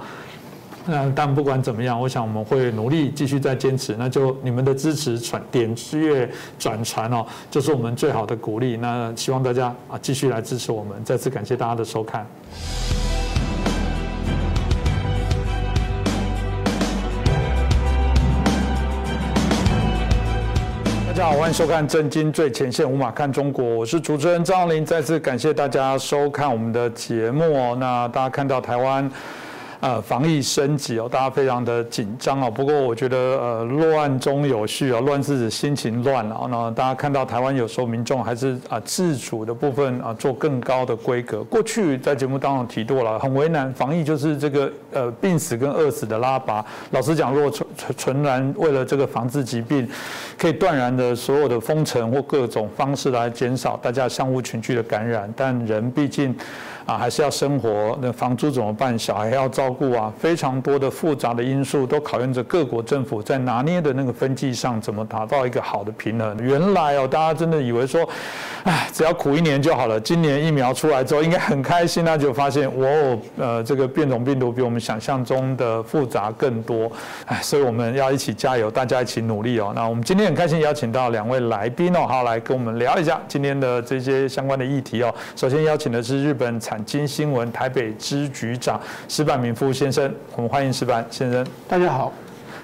[0.84, 3.94] 那但不管怎么样，我想我们会努力继续再坚持。
[3.96, 8.76] 那就你们的支持传点阅转传哦，就是我们最好的鼓励。
[8.76, 11.02] 那希望大家啊继续来支持我们。
[11.04, 12.26] 再次感谢大家的收看。
[21.16, 24.84] 大家好，欢迎收看《震惊最前线》，无马看中国，我是主持人张浩林。
[24.84, 27.76] 再次感谢大家收看我们的节目。
[27.76, 29.08] 那大家看到台湾。
[29.84, 32.50] 呃，防疫升级哦，大家非常的紧张哦。
[32.50, 36.46] 不过我觉得，呃，乱中有序啊，乱是指心情乱啊。
[36.50, 41.44] 那大家看到台湾有时候民众还是啊自主的部分啊，做更高的规格。
[41.44, 46.64] 过去在节目当中提过了，很为难，防疫就是这个呃病死跟饿死的拉拔。
[46.92, 49.86] 老实讲，如果纯纯然为了这个防治疾病，
[50.38, 56.34] 可以断然的所有的封城或各种方式来减少大家相互群聚的感染，但人毕竟。
[56.86, 58.98] 啊，还是要生活，那房租怎么办？
[58.98, 66.36] 小孩要照顾啊，非常多的复杂的因素都考验着各国政府在拿捏的那个分际上怎么达到一个好的平衡。
[66.42, 68.06] 原来哦，大家真的以为说，
[68.64, 69.98] 哎，只要苦一年就好了。
[69.98, 72.86] 今年疫苗出来之后，应该很开心，那就发现，哇，
[73.38, 76.90] 呃，这个变种病毒比我们想象中的复杂更多。
[77.24, 79.72] 哎，所以我们要一起加油，大家一起努力哦。
[79.74, 85.14] 那我们今天很开心邀请到两位来宾哦，好，来跟我们聊一下今天的这些相关的议题哦。
[85.34, 91.46] 首先邀请的是日本产经新闻台北支局长石板明夫先生，我们欢迎石板先生。
[91.68, 92.12] 大家好。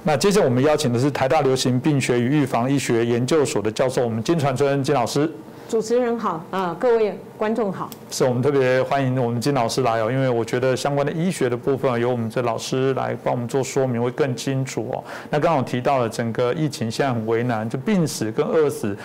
[0.02, 5.30] 那接着我们邀请的是台大流行病学与预防医学研究所的教授，我们金传春金老师。
[5.68, 7.88] 主持人好啊，各位观众好。
[8.10, 15.04] 是我们特别欢迎我们金老师来哦，因为我觉得相关的医学的部分由我们这老师来帮我们做说明会更清楚哦。
[15.30, 18.96] 那刚好提到了整个疫情现在很为难，就病死跟饿死。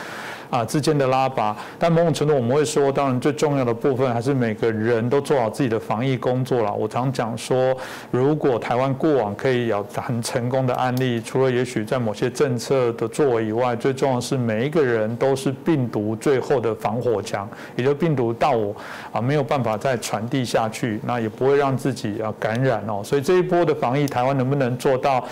[0.50, 6.74] 啊，之间的拉拔，但某种程度我们会说，当然最重要的部分还是每个人都做好自己的防疫工作了。
[6.74, 7.76] 我常讲说，
[8.12, 18.76] 如果台湾过往可以有很成功的案例，除了也许在某些政策的作为以外，最重要的是每一个人都是病毒最后的防火墙，也就病毒到我
[19.12, 23.02] 啊没有办法再传递下去，那也不会让自己啊感染哦。
[23.04, 25.24] 所以这一波的防疫，台湾能不能做到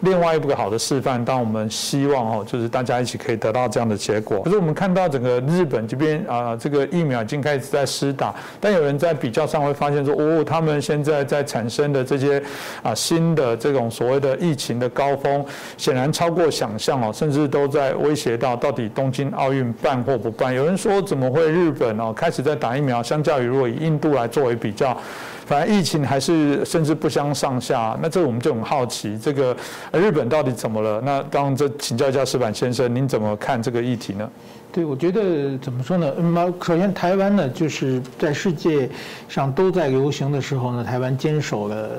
[0.00, 1.22] 另外一个好的示范？
[1.24, 4.40] 当我们希望哦，就是大家一起可以得到这样的结果。
[4.42, 12.40] 可是我们看到整个日本这边啊，这个疫苗已经开始在施打，但有人在比较上会发现说，哦，他们现在在产生的这些
[12.80, 15.44] 啊新的这种所谓的疫情的高峰，
[15.76, 20.54] 显然超过想象哦，甚至都在威胁到到底东京奥运办或不办。
[20.54, 24.96] 有人说，怎么会日本哦开始在打疫苗，相较于如果以印度来作为比较。
[25.52, 29.54] 反正疫情还是甚至不相上下，那这我们就很好奇，这个
[29.92, 30.98] 日本到底怎么了？
[31.04, 34.26] 那当这请教一下石板先生，您怎么看这个议题呢？
[34.72, 36.10] 对，我觉得怎么说呢？
[36.16, 38.88] 嗯，首先台湾呢，就是在世界
[39.28, 41.90] 上都在流行的时候呢，台湾坚守了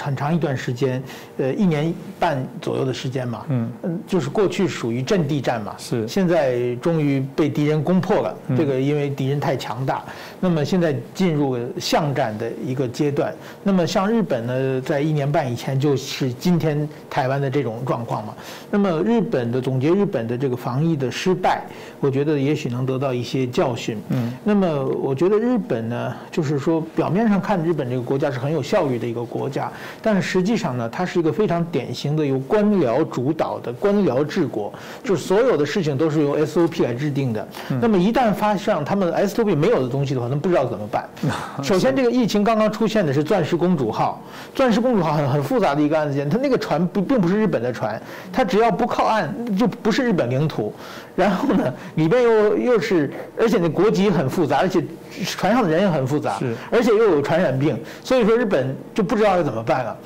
[0.00, 1.02] 很长一段时间，
[1.38, 3.44] 呃，一年半左右的时间嘛。
[3.48, 5.74] 嗯嗯，就是过去属于阵地战嘛。
[5.76, 6.06] 是。
[6.06, 10.04] 现在终于被敌人攻破了，这个因为敌人太强大。
[10.38, 13.34] 那么现在进入巷战的一个阶段。
[13.64, 18.34] 那么像日本呢，在一年半以前就是今天台湾的这种状况嘛。
[18.70, 21.64] 那么日本的总结日本的这个防疫的失败，
[22.00, 22.40] 我觉得。
[22.40, 23.98] 也许能得到一些教训。
[24.08, 34.72] 嗯，那么我觉得日本呢，就是说表面上看日本这个国家是很有效率的一个国家，但是实际上呢，它是一个非常典型的由官僚主导的官僚治国，
[35.04, 37.46] 就是所有的事情都是由 SOP 来制定的。
[37.80, 41.08] 那么一旦发生他们 SOP 没有的东西的话，他们不知道怎么办。
[41.62, 44.22] 首先，这个疫情刚刚出现的是钻石公主号，
[44.54, 48.00] 钻石公主号很很复杂的一个案件，它那个船不并不是日本的船，
[48.32, 50.72] 它只要不靠岸就不是日本领土。
[51.16, 54.82] 然后呢，里边又又是，而且那国籍很复杂，而且
[55.24, 59.96] 船上的人也很复杂，是，而且又有传染病，所以说日本就不知道要怎么办了，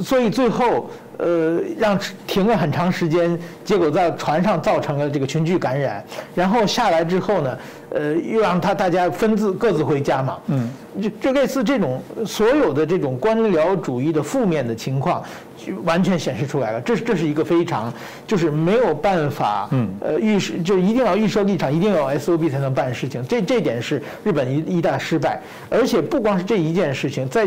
[0.00, 0.88] 所以最后。
[1.18, 7.58] 呃，让停了很长时间，结果在船上造成了这个群聚感染，然后下来之后呢，
[7.90, 10.38] 呃，又让他大家分自各自回家嘛。
[10.48, 10.68] 嗯，
[11.00, 15.22] 就就类似这种所有的这种官僚主义的负面的情况，
[15.56, 16.80] 就完全显示出来了。
[16.80, 17.92] 这是这是一个非常
[18.26, 23.24] 就是没有办法，嗯，呃，预设就一定要预设立场，一定要 SOB 才能办事情。
[23.28, 27.46] 这这点是日本一一大失败，而且不光是这一件事情，在。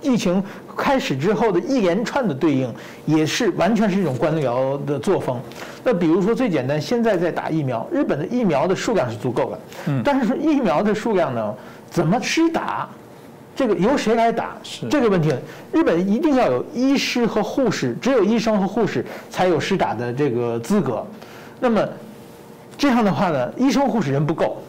[0.00, 0.42] 疫情
[0.76, 2.72] 开始之后的一连串的对应，
[3.06, 5.40] 也是完全是一种官僚的作风。
[5.84, 11.54] 那比如说最简单，现在在打疫苗，日本的疫苗的数量是足够的，嗯，但是说疫苗的数量呢，
[11.90, 12.88] 怎么施打，
[13.54, 14.56] 这个由谁来打，
[14.90, 15.32] 这个问题。
[15.72, 21.06] 日本一定要有医师和护士，只有医生和护士才有施打的这个资格。
[21.60, 21.86] 那么
[22.78, 24.62] 这样的话呢，医生护士人不够。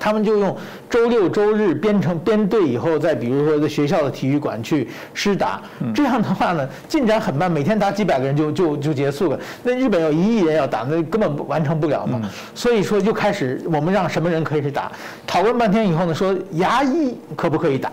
[0.00, 0.56] 他们就用
[0.88, 5.60] 周六周日编成编队以后，再比如说在学校的体育馆去施打，
[5.94, 9.38] 这样的话呢，进展很慢，每天打几百个人就就就结束了。
[9.62, 12.20] 那日本有一亿人要打，那根本完成不了嘛。
[12.54, 14.90] 所以说就开始我们让什么人可以去打，
[15.26, 17.92] 讨论半天以后呢，说牙医可不可以打？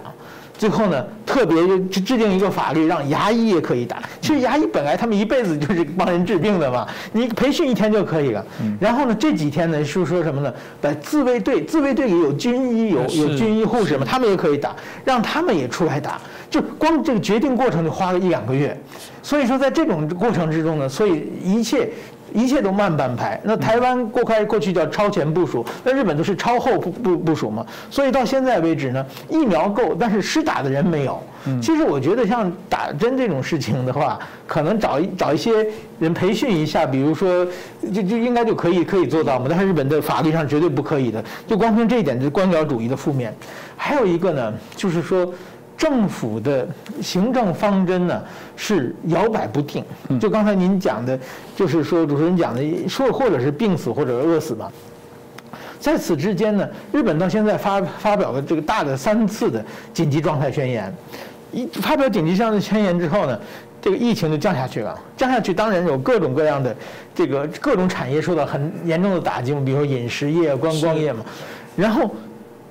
[0.58, 1.56] 最后呢，特别
[1.88, 4.02] 制制定一个法律，让牙医也可以打。
[4.20, 8.44] 其实牙医本来他们一辈子就是帮人治病的嘛，你培训一天就可以了。
[8.80, 10.52] 然后呢，这几天呢是说什么呢？
[10.82, 14.76] 把自卫队，自卫队里有军医，有有军医护士嘛，他们也可以打，
[15.06, 16.20] 让他们也出来打。
[16.50, 18.76] 就光这个决定过程就花了一两个月。
[19.22, 21.90] 所以说，在这种过程之中呢，所以一切
[22.34, 23.40] 一切都慢半拍。
[23.44, 27.66] 那台湾过开过去叫超前部署，那日本都是超后部部部署嘛。
[27.90, 31.22] 所以到现在为止呢，疫苗够，但是施打的人没有。
[31.62, 35.66] 其实我觉得像打针这种事情的话，可能找一找一些
[35.98, 37.48] 人培训一下，比如说
[37.94, 39.46] 就就应该就可以可以做到嘛。
[39.50, 43.34] 但是日本的法律上绝对不可以的，就光凭这一点就是官僚主义的负面。
[43.78, 45.32] 还有一个呢，就是说。
[45.78, 46.68] 政府的
[47.02, 48.20] 行政方针呢
[48.56, 49.86] 是摇摆不定，
[50.20, 51.18] 就刚才您讲的，
[51.56, 54.72] 就是说主持人讲的，说或者是病死或者饿死嘛。
[55.80, 59.64] 在此之间呢，日本到现在发发表了这个大的三次的
[59.94, 60.92] 紧急状态宣言，
[61.52, 63.40] 一发表紧急状态宣言之后呢，
[63.80, 65.00] 这个疫情就降下去了。
[65.16, 66.76] 降下去当然有各种各样的
[67.14, 71.24] 这个各种产业受到很严重的打击，比如说饮食业、观光业嘛，
[71.76, 72.10] 然后。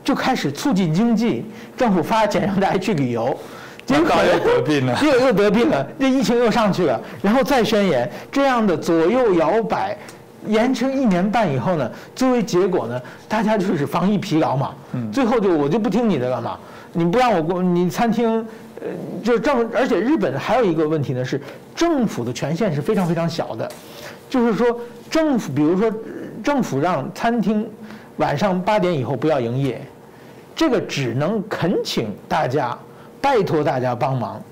[0.07, 1.45] 就开始促进经济，
[1.77, 3.37] 政府发钱让大家去旅游，
[3.85, 9.99] 结果又得病了， 又又得病了，这疫情又上去了，然后再宣言，这样的左右摇摆，
[10.47, 14.73] 延迟一年半以后呢，作为结果呢，大家就是防疫疲劳嘛，
[15.13, 16.57] 最后就我就不听你的了嘛，
[16.93, 18.47] 你不让我过，你餐厅，
[18.81, 18.87] 呃，
[19.25, 21.41] 就是政，而且日本还有一个问题呢是，
[21.75, 23.69] 政府的权限是非常非常小的，
[24.31, 24.79] 就是说
[25.11, 25.93] 政府，比如说
[26.45, 27.69] 政府让餐厅
[28.19, 29.81] 晚上八点以后不要营业。
[30.57, 32.77] 这个只能恳请大家，
[33.21, 34.43] 拜托大家帮忙。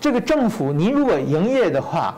[0.00, 2.14] 这个政府，您如果营业的话，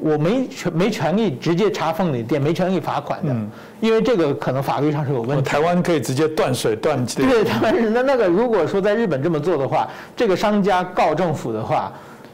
[0.00, 3.32] 我没权没权利直接查封你的店，没权利罚款的，
[3.78, 5.44] 因为这个可能法律上是有问题。
[5.44, 7.22] 台湾可以直接断水断气。
[7.22, 11.92] 对，台湾是那那个，如果说在日本这么做的话，这个商家告政府的话，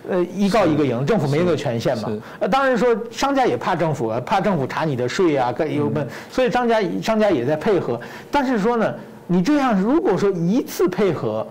[0.09, 2.11] 呃，一告一个赢，政府没那个权限嘛。
[2.41, 8.01] 呃，当然说商家也怕政府啊，怕政府查你的税啊，各有问，所以商家商家也在配合。
[8.31, 8.95] 但是说呢。
[9.33, 11.47] 你这样，如果说一次配合，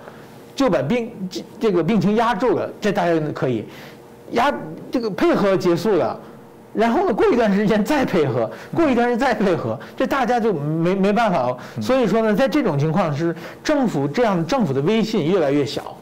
[0.56, 1.12] 就把病
[1.60, 3.66] 这个病情压住了，这大家可以
[4.34, 4.54] 压
[4.92, 6.20] 这个配合结束了，
[6.76, 11.58] 然后呢，过一段时间再配合，过一段时间再配合，这大家就没没办法了。
[11.82, 15.96] 所以说呢，在这种情况是政府这样政府的威信越来越小。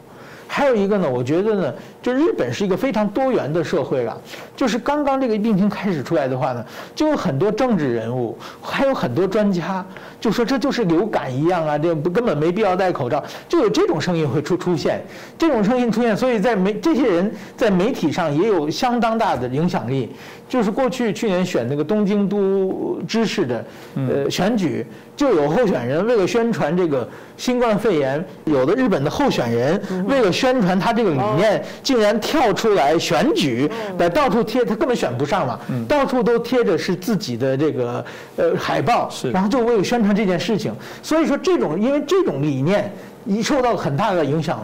[0.52, 4.20] 还有一个呢，我觉得呢，就日本是一个非常多元的社会了。
[4.56, 9.86] 就是刚刚这个病情开始出来的话呢，就有很多政治人物，还有很多专家，
[10.20, 15.00] 就说这就是流感一样啊，这不根本没必要戴口罩，就有这种声音会出出现，
[15.38, 20.10] 这种声音出现，所以在媒这些人在媒体上也有相当大的影响力。
[20.50, 24.84] 就是过去去年选那个东京都知事的呃选举，
[25.16, 40.74] 就有候选人为了宣传这个新冠肺炎，有的日本的候选人为了宣传他这个理念，竟然跳出来选举，在到处贴，他根本选不上嘛，到处都贴着是自己的这个呃海报，然后就为了宣传这件事情。
[41.00, 42.92] 所以说这种因为这种理念。
[43.26, 44.60] 一受到很大的影响，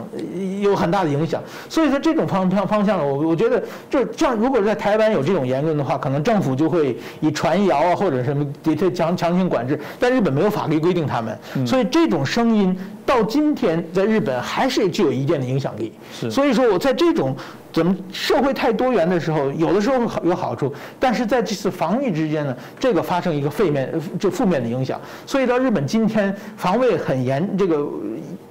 [0.61, 4.35] 有很大的影响，所以说这种方方方向，我我觉得就这样。
[4.35, 9.79] 如果在台湾有这种言论的话，可能政府就会以传谣啊或者什么的确强强行管制。
[10.01, 15.93] 但日本没有法律规定他们，所以这种声音到今天在日本还是具有一定的影响力。
[16.31, 17.37] 所以说我在这种
[17.77, 24.99] 怎么社会太多元的时候，有的时候好有好处，但是在这次防御之间呢，这个发生一个负面就负面的影响。
[25.27, 27.87] 所以到日本今天防卫很严，这个。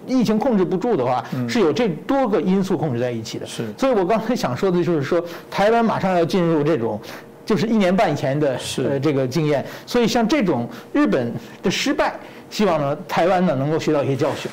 [0.07, 3.45] 疫情控制不住的话，是有这多个因素控制在一起的。
[3.47, 5.19] 是，所以我刚才想说的就是说，
[5.49, 7.01] 台湾马上要进入这种，
[7.43, 9.65] 就是一年半以前的呃这个经验。
[9.87, 12.13] 所以像这种日本的失败，
[12.51, 14.51] 希望呢台湾呢能够学到一些教训。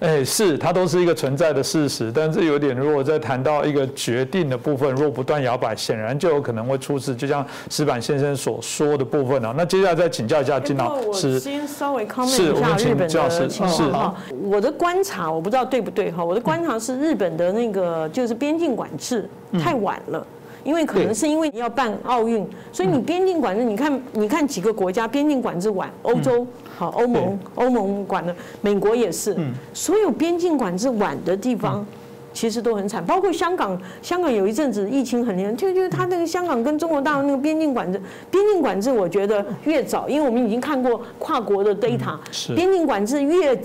[0.00, 7.16] 哎，是它都是一个存在的事实，但是有点，如果在谈到一个决定的部分，若不断摇摆，显然就有可能会出事。
[7.16, 11.34] 就像石板先生所说的部分啊，那接下来再请教一下金老师。
[11.34, 14.14] 我先稍微 comment 一下日本的情况哈。
[14.42, 16.22] 我的观察，我不知道对不对哈。
[16.22, 19.26] 我的观察是日本的那个就是边境管制
[19.58, 20.26] 太晚了。
[20.66, 26.44] 因为可能是因为你要办奥运，所以你边境管制，你看，你看几个国家边境管制晚，欧洲
[26.76, 29.36] 好，欧盟欧盟管的，美国也是，
[29.72, 31.86] 所有边境管制晚的地方，
[32.32, 42.18] 其实都很惨，包括香港，香港有一阵子疫情很严重，就就是他那个香港跟中国大陆那个边境管制，边境管制我觉得越早，因为我们已经看过跨国的 data，
[42.56, 43.56] 边境管制越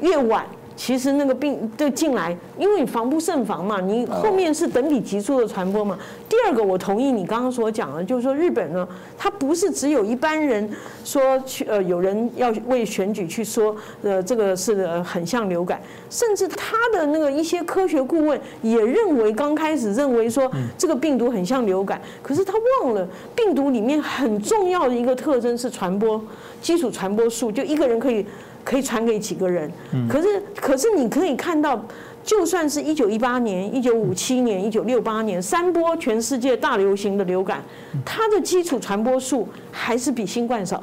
[0.00, 0.46] 越晚。
[0.76, 5.98] 其实那个病就进来，因为你防不胜防嘛，你后面是等比急速的传播嘛。
[6.28, 10.68] 第二个，我同意你刚刚所讲的，就是说日本呢，它不是只有一般人
[11.02, 22.52] 说去呃有人要为选举去说呃这个是很像流感，甚至他的那个一些科学顾问也认为刚开始认为说这个病毒很像流感，可是他
[22.82, 26.22] 忘了病毒里面很重要的一个特征是传播
[26.60, 28.26] 基础传播数，就一个人可以。
[28.66, 29.70] 可以传给几个人，
[30.10, 31.80] 可是可是你可以看到，
[32.24, 37.62] 就算是一九一八年、一九五七年、一九六八年三波全世界大流行的流感，
[38.04, 40.82] 它的基础传播数还是比新冠少。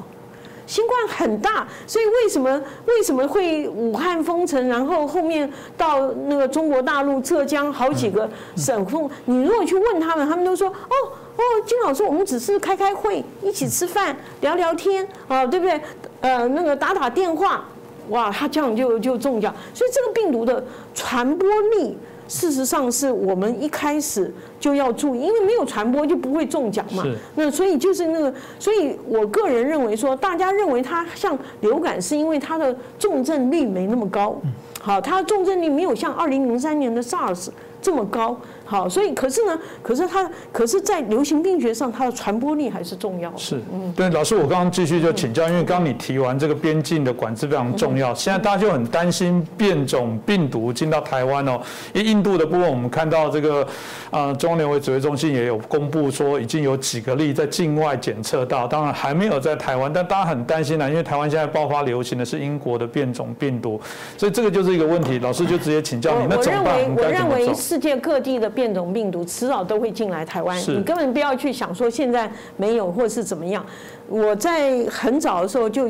[0.66, 2.50] 新冠很大，所以为什么
[2.86, 9.10] 为什么会武汉封城，然后后面到那个中国大陆浙江好几个省封？
[9.26, 10.96] 你如果去问他们，他们都说哦
[11.36, 15.82] 哦，金老师，我们只是开开会，一起吃饭，聊聊天啊，对不对？
[16.22, 17.66] 呃，那个打打电话，
[18.10, 19.54] 哇，他这样就就中奖。
[19.74, 21.98] 所以这个病毒的传播力。
[22.26, 27.04] 事实上是我们一开始就要注意，因为没有传播就不会中奖嘛。
[27.36, 34.40] 那所以就是那个，所以我个人认为说，大家认为它像流感，是因为它的重症率没那么高。
[34.82, 37.50] 好，它的重症率没有像二零零三年的 SARS
[37.82, 38.36] 这么高。
[38.74, 43.32] 好，所以可是呢，可是它，可是在流行病学上，它的传播力还是重要。
[43.38, 51.62] 是，嗯，对，老师，我刚刚继续就请教，因为刚刚你提完这个边境的管制非常重要，现在大家就很担心变种病毒进到台湾哦。
[51.94, 53.68] 因为印度的部分，我们看到这个，
[54.10, 63.80] 呃，中央联委指挥中心也有公布说，已经有几个例在境外检测到，当然还没有在台湾，但大家很担心呢，因为台湾现在爆发流行的是英国的变种病毒，
[64.18, 65.20] 所以这个就是一个问题。
[65.20, 66.74] 老师就直接请教你，那怎么办？
[66.96, 73.66] 我认为世界各地的变种病毒迟早都会进来台湾，你根本不要去想说现在没有或是怎么样。
[74.08, 75.88] 我在很早的时候就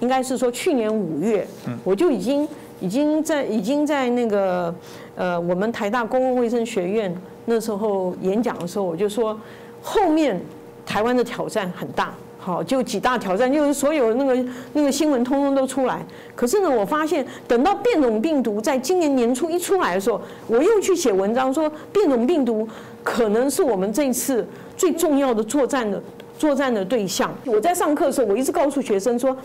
[0.00, 1.46] 应该是说去年五月，
[1.84, 2.48] 我就已经
[2.80, 4.74] 已经在已经在那个
[5.14, 7.14] 呃我们台大公共卫生学院
[7.44, 9.38] 那时候演讲的时候，我就说
[9.82, 10.40] 后面
[10.86, 12.14] 台湾的挑战很大。
[12.46, 16.06] 好，就几大挑战，就是所有那个那个新闻通通都出来。
[16.36, 22.68] 可是呢，我发现等到变种病毒在今年年初一出来的时候，我又去写文章说，变种病毒
[23.02, 26.00] 可能是我们这次最重要的作战的
[26.38, 27.34] 作战的对象。
[27.46, 29.36] 我在上课的时候，我一直告诉学生说，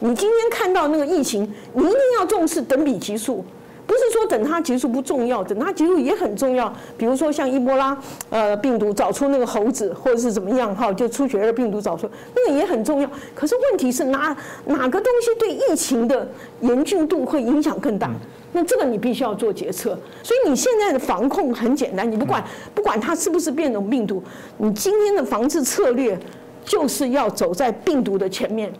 [0.00, 1.42] 你今天看到那个疫情，
[1.74, 3.44] 你一定要重视等比级数。
[3.88, 6.70] 不是说等它结束不重要，等它结束也很重要。
[6.98, 7.96] 比如说像伊波拉
[8.28, 13.10] 呃病毒找出那个猴子，或者是怎么样哈，就出血热病毒找出那个也很重要。
[13.34, 14.36] 可是问题是哪
[14.66, 16.28] 哪个东西对疫情的
[16.60, 18.10] 严峻度会影响更大？
[18.52, 19.98] 那这个你必须要做决策。
[20.22, 24.22] 所以你现在的防控很简单，你不管不管它是不是变种病毒，
[24.58, 26.18] 你今天的防治策略
[26.62, 28.70] 就是要走在病毒的前面，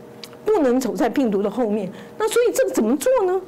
[0.45, 1.91] 不能走在病毒的后面。
[2.19, 3.41] 那所以这个怎么做呢？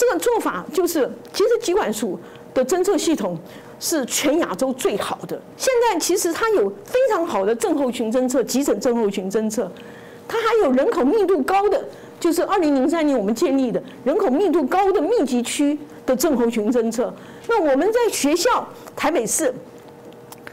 [0.00, 2.18] 这个做法就是，其实疾管署
[2.54, 3.38] 的侦测系统
[3.78, 5.38] 是全亚洲最好的。
[5.58, 9.70] 现在其实它有非常好的症候群侦测、急诊症候群侦测，
[10.26, 11.84] 它还有人口密度高的，
[12.18, 17.12] 就是二零零三年我们建立的人口密度高的密集区的症候群侦测。
[17.46, 19.54] 那我们在学校，台北市、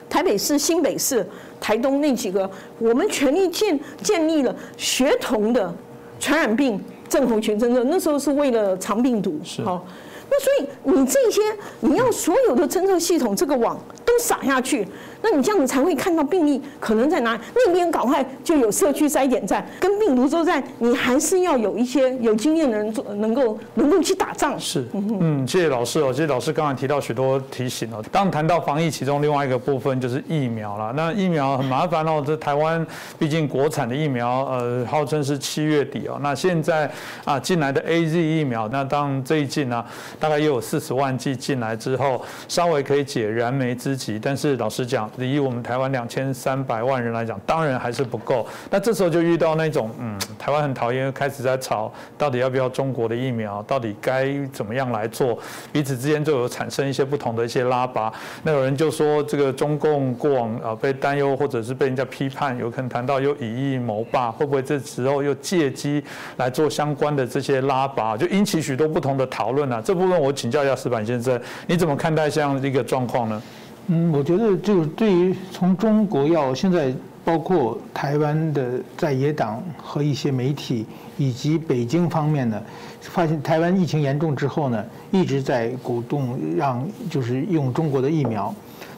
[0.10, 1.26] 台北市、新北市、
[1.62, 5.74] 台东那几个，我们全力建建立了学童的
[6.20, 6.84] 传染病。
[7.10, 9.86] 症候群侦测那时候是为了藏病毒，好，
[10.30, 11.42] 那所以你这些
[11.80, 14.88] 你要所有的侦测系统这个网都撒下去。
[15.22, 24.60] 那你这样子才会看到病例可能在哪里，那边赶快就有社区筛检站，跟病毒作战，你还是要有一些有经验的人做，能够能够去打仗。
[24.60, 26.14] 是，嗯，谢谢老师哦。
[26.14, 28.04] 谢谢老师刚才提到许多提醒哦。
[28.12, 30.94] 当谈到防疫，其中另外一个部分就是疫苗了。
[30.96, 32.86] 那疫苗很麻烦哦，这台湾
[33.18, 36.20] 毕竟国产的疫苗，呃，号称是七月底哦。
[36.22, 36.90] 那现在
[37.26, 39.84] 啊进来的 A Z 疫苗，那当最近呢，
[40.20, 44.20] 大概也有四十万剂进来之后，稍微可以解燃眉之急。
[44.22, 48.46] 但是老实讲，以我们台湾两千三百万人来讲，当然还是不够。
[48.70, 55.38] 那这时候就遇到那种，嗯，台湾很讨厌，开始在吵，到底要不要中国的疫苗，到底该怎么样来做，
[55.72, 58.12] 彼此之间就有产生一些不同的一些拉拔。
[58.44, 66.04] 那有人就说，这个中共过往啊被担忧，或者是被人家批判，有可能谈到又以疫谋霸，会不会这时候又借机
[66.38, 69.82] 来做相关的这些拉拔，就引起许多不同的讨论啊。
[69.84, 73.42] 这部分我请教一下石板先生，你怎么看待这样一个状况呢？
[73.88, 80.86] 嗯，我觉得就是对于从中国要现在包括台湾的在野党和一些媒体
[81.18, 82.62] 以及北京方面呢，
[83.02, 88.54] 发现台湾疫情严重之后呢，一直在鼓动让就是用中国的疫苗。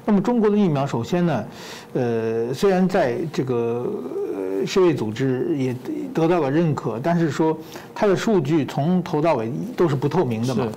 [0.06, 1.46] 那么中国的疫苗首先呢，
[1.94, 3.88] 呃，虽然在这个
[4.66, 5.76] 世卫组织也
[6.14, 7.56] 得到了认可，但是说
[7.94, 10.68] 它的数据从头到尾都是不透明的嘛。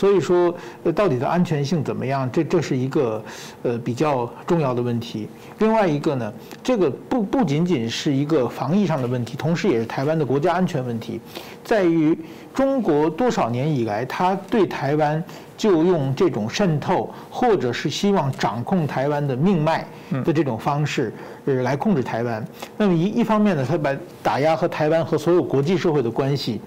[0.00, 2.26] 所以说，呃，到底的安全性怎么样？
[2.32, 3.22] 这这是一个
[3.62, 5.28] 呃比较重要的问题。
[5.58, 6.32] 另外一个呢，
[6.62, 11.20] 这个不不仅仅是一个防疫上的问题，同时也是台湾的国家安全问题，
[11.62, 12.18] 在于
[12.54, 15.22] 中国多少年以来，他对台湾
[15.54, 19.86] 就用这种渗透，或者是希望掌控台湾的命脉
[20.24, 21.12] 的这种方式，
[21.44, 22.42] 呃，来控制台湾。
[22.78, 26.58] 那么一一方面呢，他把打压和台湾和所有国际社会的关系，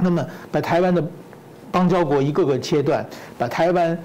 [0.00, 1.04] 那么把台湾的。
[1.70, 3.04] 邦交国一个个切断，
[3.36, 3.98] 把台湾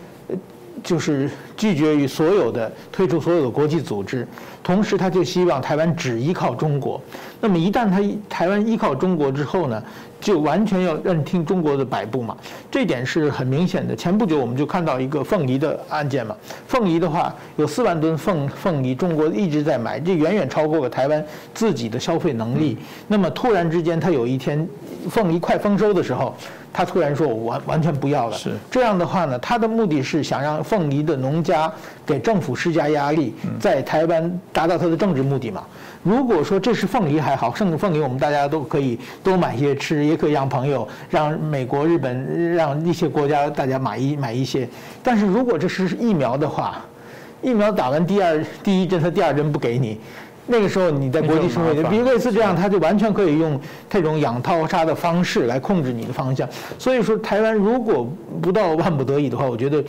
[0.84, 4.28] 就是拒绝于所有的退出所有的国际组织，
[4.62, 7.02] 同时他就希望台湾只依靠中国。
[7.40, 9.82] 那么一旦他台湾依靠中国之后呢？
[10.24, 12.36] 就完全要认听中国的摆布嘛，
[12.72, 13.94] 这点是很明显的。
[13.94, 16.34] 前不久我们就看到一个凤梨的案件嘛，
[16.66, 22.78] 凤梨的话有四万吨凤凤梨，中国一直在买，这远远超过了台湾自己的消费能力。
[23.06, 24.66] 那么突然之间，他有一天
[25.10, 26.34] 凤梨快丰收的时候，
[26.72, 28.38] 他突然说我完完全不要了。
[28.38, 31.70] 是这样的话呢，他的目的是想让凤梨的农家
[32.06, 35.64] 给政府施加压力，在台湾达到他的政治目的嘛。
[36.04, 44.68] 如果说这是凤梨还好，剩的凤梨我们大家都可以多买些吃，也可以让朋友、让美国、日本、让一些国家大家买一买一些。
[45.02, 46.86] 但是如果这是疫苗的话，
[47.42, 49.98] 疫苗打完第二第一针他第二针不给你，
[50.46, 53.58] 那个时候你在国际社会，比如类似这样，他就完全可以用
[53.90, 56.46] 这种养套杀的方式来控制你的方向。
[56.78, 58.06] 所以说，台湾如果
[58.42, 59.82] 不到万不得已的话，我觉得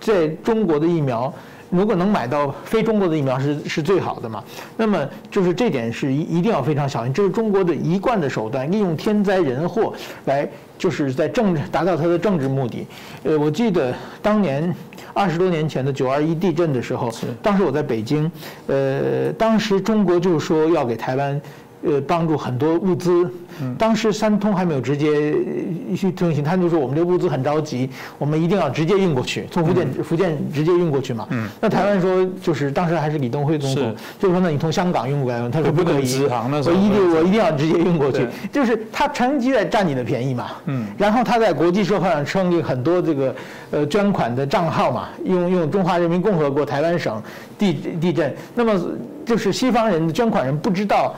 [0.00, 1.32] 在中国的疫苗。
[1.70, 4.42] 如果能买到非中国的疫苗是是最好的嘛？
[4.76, 9.92] 那么就是这点是一一定要非常小心，这是中国的一贯的手段，利用天灾人祸
[10.26, 10.48] 来
[10.78, 12.86] 就是在政治达到他的政治目的。
[13.24, 14.74] 呃，我记得当年
[15.12, 17.10] 二十多年前的九二一地震的时候，
[17.42, 18.30] 当时我在北京，
[18.66, 21.40] 呃，当时中国就说要给台湾。
[21.86, 23.30] 呃，帮助很多物资。
[23.78, 25.34] 当时三通还没有直接
[25.96, 31.26] 去推行，他就说我们这物资很着急，我们一定要直接运过去，从福建福建直接运过去嘛。
[31.58, 40.48] 那台湾说就是当时还是李登辉总统，就说那你从香港运过来，他说不可以，我一定我一定要直接运过去，就是他长期在占你的便宜嘛。
[40.66, 40.86] 嗯。
[40.98, 43.34] 然后他在国际社会上成立很多这个
[43.70, 47.22] 呃捐款的账号嘛，用用中华人民共和国台湾省
[47.56, 48.78] 地地震，那么
[49.24, 51.14] 就是西方人捐款人不知道。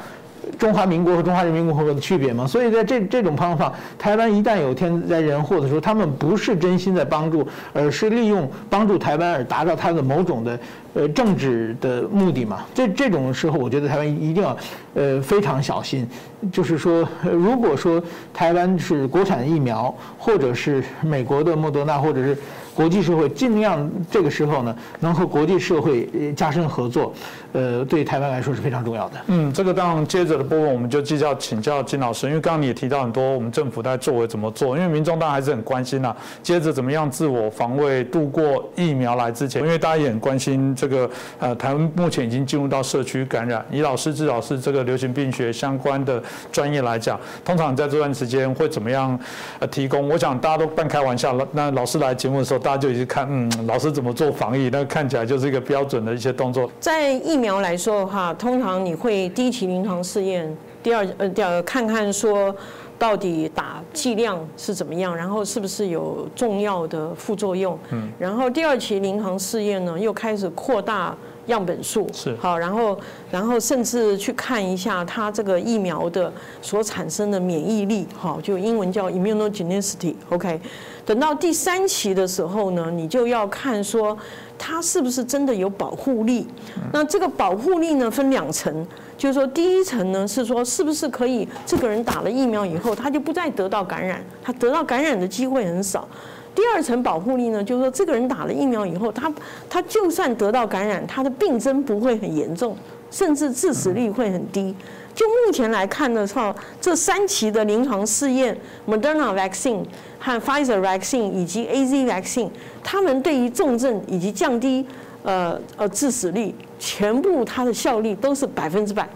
[0.58, 10.58] 中华民国和中华人民共和国的区别嘛，所以在这这种方法，台湾一旦有天灾人祸的时候，他们不是真心在帮助，而是利用帮助台湾而达到他的某种的
[10.94, 12.64] 呃政治的目的嘛。
[12.74, 14.56] 这这种时候，我觉得台湾一定要
[14.94, 16.06] 呃非常小心。
[16.52, 18.02] 就是说，如果说
[18.34, 22.36] 台湾是国产疫苗，或者是美国的莫德纳，或者是。
[22.78, 27.12] 国际社会尽量这个时候呢，能和国际社会加深合作，
[27.52, 29.16] 呃，对台湾来说是非常重要的。
[29.28, 36.14] 嗯，这个当然接着的部分我们就继续要请教金老师，因为刚刚你也提到很多我们政府在作为怎么做，因为民众当然还是很关心呐。
[36.42, 46.22] 接着怎么样自我防卫度过疫苗来之前，因为大家也很关心这个呃，台湾目前已经进入到社区感染，以老师至少是这个流行病学相关的
[46.52, 49.18] 专业来讲，通常在这段时间会怎么样
[49.58, 50.06] 呃提供？
[50.08, 51.48] 我想大家都半开玩笑了。
[51.52, 52.58] 那老师来节目的时候。
[52.58, 56.68] 大家就已经看，嗯，老师怎么做防疫，那看起来就是一个标准的一些动作。
[56.80, 62.54] 在疫苗来说的话，通常你会第一期临床试验，第二呃，第二看看说
[62.98, 67.78] 到底打剂量是怎么样，然后是不是有重要的副作用。
[67.90, 71.16] 嗯，然后第二期临床试验呢，又开始扩大。
[71.48, 76.30] 样本数是好，然后然后甚至去看一下它这个疫苗的
[76.60, 80.60] 所产生的免疫力，好，就英文叫 immunogenicity，OK。
[81.06, 84.14] 等到第三期的时候呢，你就要看说
[84.58, 86.46] 它是不是真的有保护力。
[86.92, 88.86] 那这个保护力呢分两层，
[89.16, 96.06] 就是说第一层呢是说是不是可以这个人打了疫苗以后，他就不再得到感染，他得到感染的机会很少。
[96.54, 99.32] 第二层保护力呢，就是说这个人打了疫苗以后，他
[99.70, 102.76] 他就算得到感染，他的病症不会很严重，
[103.12, 104.74] 甚至致死率会很低。
[105.18, 108.56] 就目前来看的话，这三期的临床试验
[108.86, 109.84] ，Moderna vaccine
[110.20, 112.48] 和 Pfizer vaccine 以及 A Z vaccine，
[112.84, 114.86] 他们对于重症以及降低
[115.24, 119.08] 呃呃致死率，全部它的效力都是百分之百。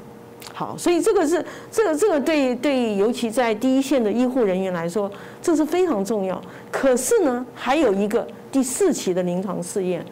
[0.53, 5.09] 好，所以这个是这个这个对对，尤其在第一线的医护人员来说，
[5.41, 6.43] 这是非常重要。
[6.73, 10.05] 可是呢，还有一个第四期的临床试验，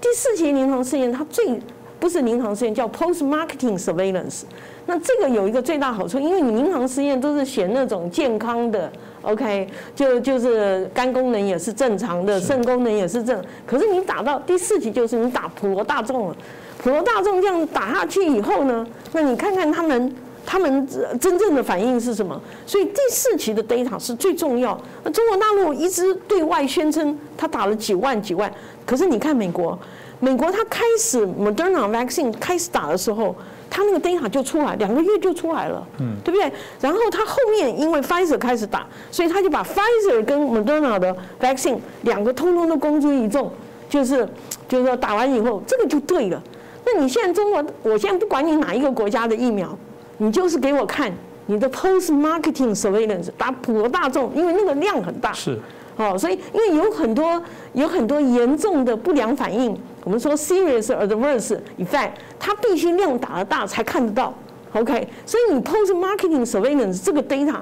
[0.00, 1.60] 第四期临床试验它最
[2.00, 4.44] 不是临床试验，叫 post marketing surveillance。
[4.86, 8.90] 那这个有一个最大好处，因为你临床试验都是选那种健康的
[9.22, 13.42] ，OK，就就是肝功能也是正常的，肾功能也是正。
[13.66, 16.36] 可是你打到第四期，就是你打普罗大众了。
[16.82, 20.14] 普罗大众这样打下去以后呢，那你看看他们
[20.44, 20.86] 他们
[21.18, 22.38] 真正的反应是什么？
[22.66, 24.78] 所以第四期的 data 是最重要。
[25.02, 28.52] 那中国大陆一直对外宣称他打了几万几万，
[28.84, 29.78] 可是你看美国，
[30.20, 33.34] 美国他开始 Moderna vaccine 开始打的时候，
[33.74, 36.48] 他那个 data 就出来，两个月就出来了，嗯，对不对？
[36.80, 43.50] 然后他后面因为 Pfizer 开始打，所以他就把 Pfizer 跟 Moderna 的 vaccine 两个通通都公诸于众，
[43.88, 44.28] 就是
[44.68, 46.40] 就是说打完以后这个就对了。
[46.86, 49.76] 那你现在中国，我现在不管你哪一个国家的疫苗，
[50.18, 51.12] 你就是给我看
[51.46, 55.32] 你的 post marketing surveillance，打普罗大众，因为那个量很大。
[55.32, 55.58] 是。
[55.96, 64.32] 哦，所以因为有很多有很多严重的不良反应，我们说 serious adverse effect，它必须量打得大才看得到。
[64.74, 67.56] OK，所以你 post marketing surveillance 这个 data，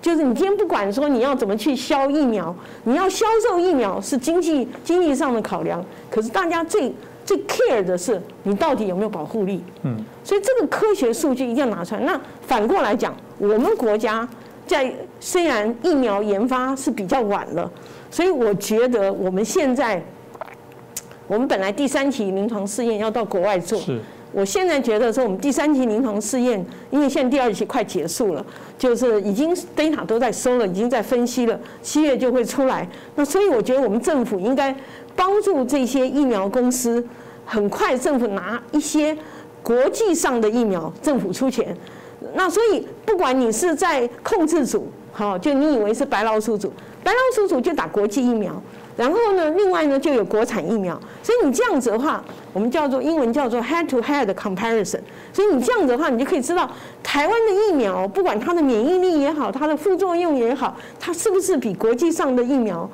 [0.00, 6.92] 就是你今天不管说你要怎么去销疫苗，你要销售疫苗是经济经济上的考量，可是大家最
[7.24, 9.64] 最 care 的是你到底有没有保护力。
[9.82, 12.00] 嗯，所以这个科学数据一定要拿出来。
[12.02, 14.28] 那反过来讲，我们国家
[14.66, 17.70] 在虽然疫苗研发是比较晚了，
[18.10, 20.02] 所以我觉得我们现在，
[21.30, 23.78] 我们本来第三期临床试验要到国外做。
[23.78, 24.00] 是。
[24.32, 28.44] 我现在觉得说，我们第三期临床试验，因为现在第二期快结束了，
[28.76, 32.88] 就是已经 data 都在收了，已经在分析了，七月就会出来。
[33.14, 34.74] 那所以我觉得我们政府应该
[35.14, 37.04] 帮助这些疫苗公司，
[37.44, 39.16] 很快政府拿一些
[39.62, 41.76] 国际上的疫苗，政府出钱。
[42.34, 46.72] 那所以不管你是在控制组，好，就你以为是白老鼠组，
[47.04, 48.60] 白老鼠组就打国际疫苗。
[48.96, 52.22] 然后呢，另外呢就有国产疫苗，所以你这样子的话，
[52.52, 55.00] 我们叫做英文叫做 head-to-head comparison。
[55.32, 56.70] 所以你这样子的话，你就可以知道
[57.02, 62.88] 台湾的疫苗，不管它的免疫力也好，它的副作用也好，它是不是比国际上的疫苗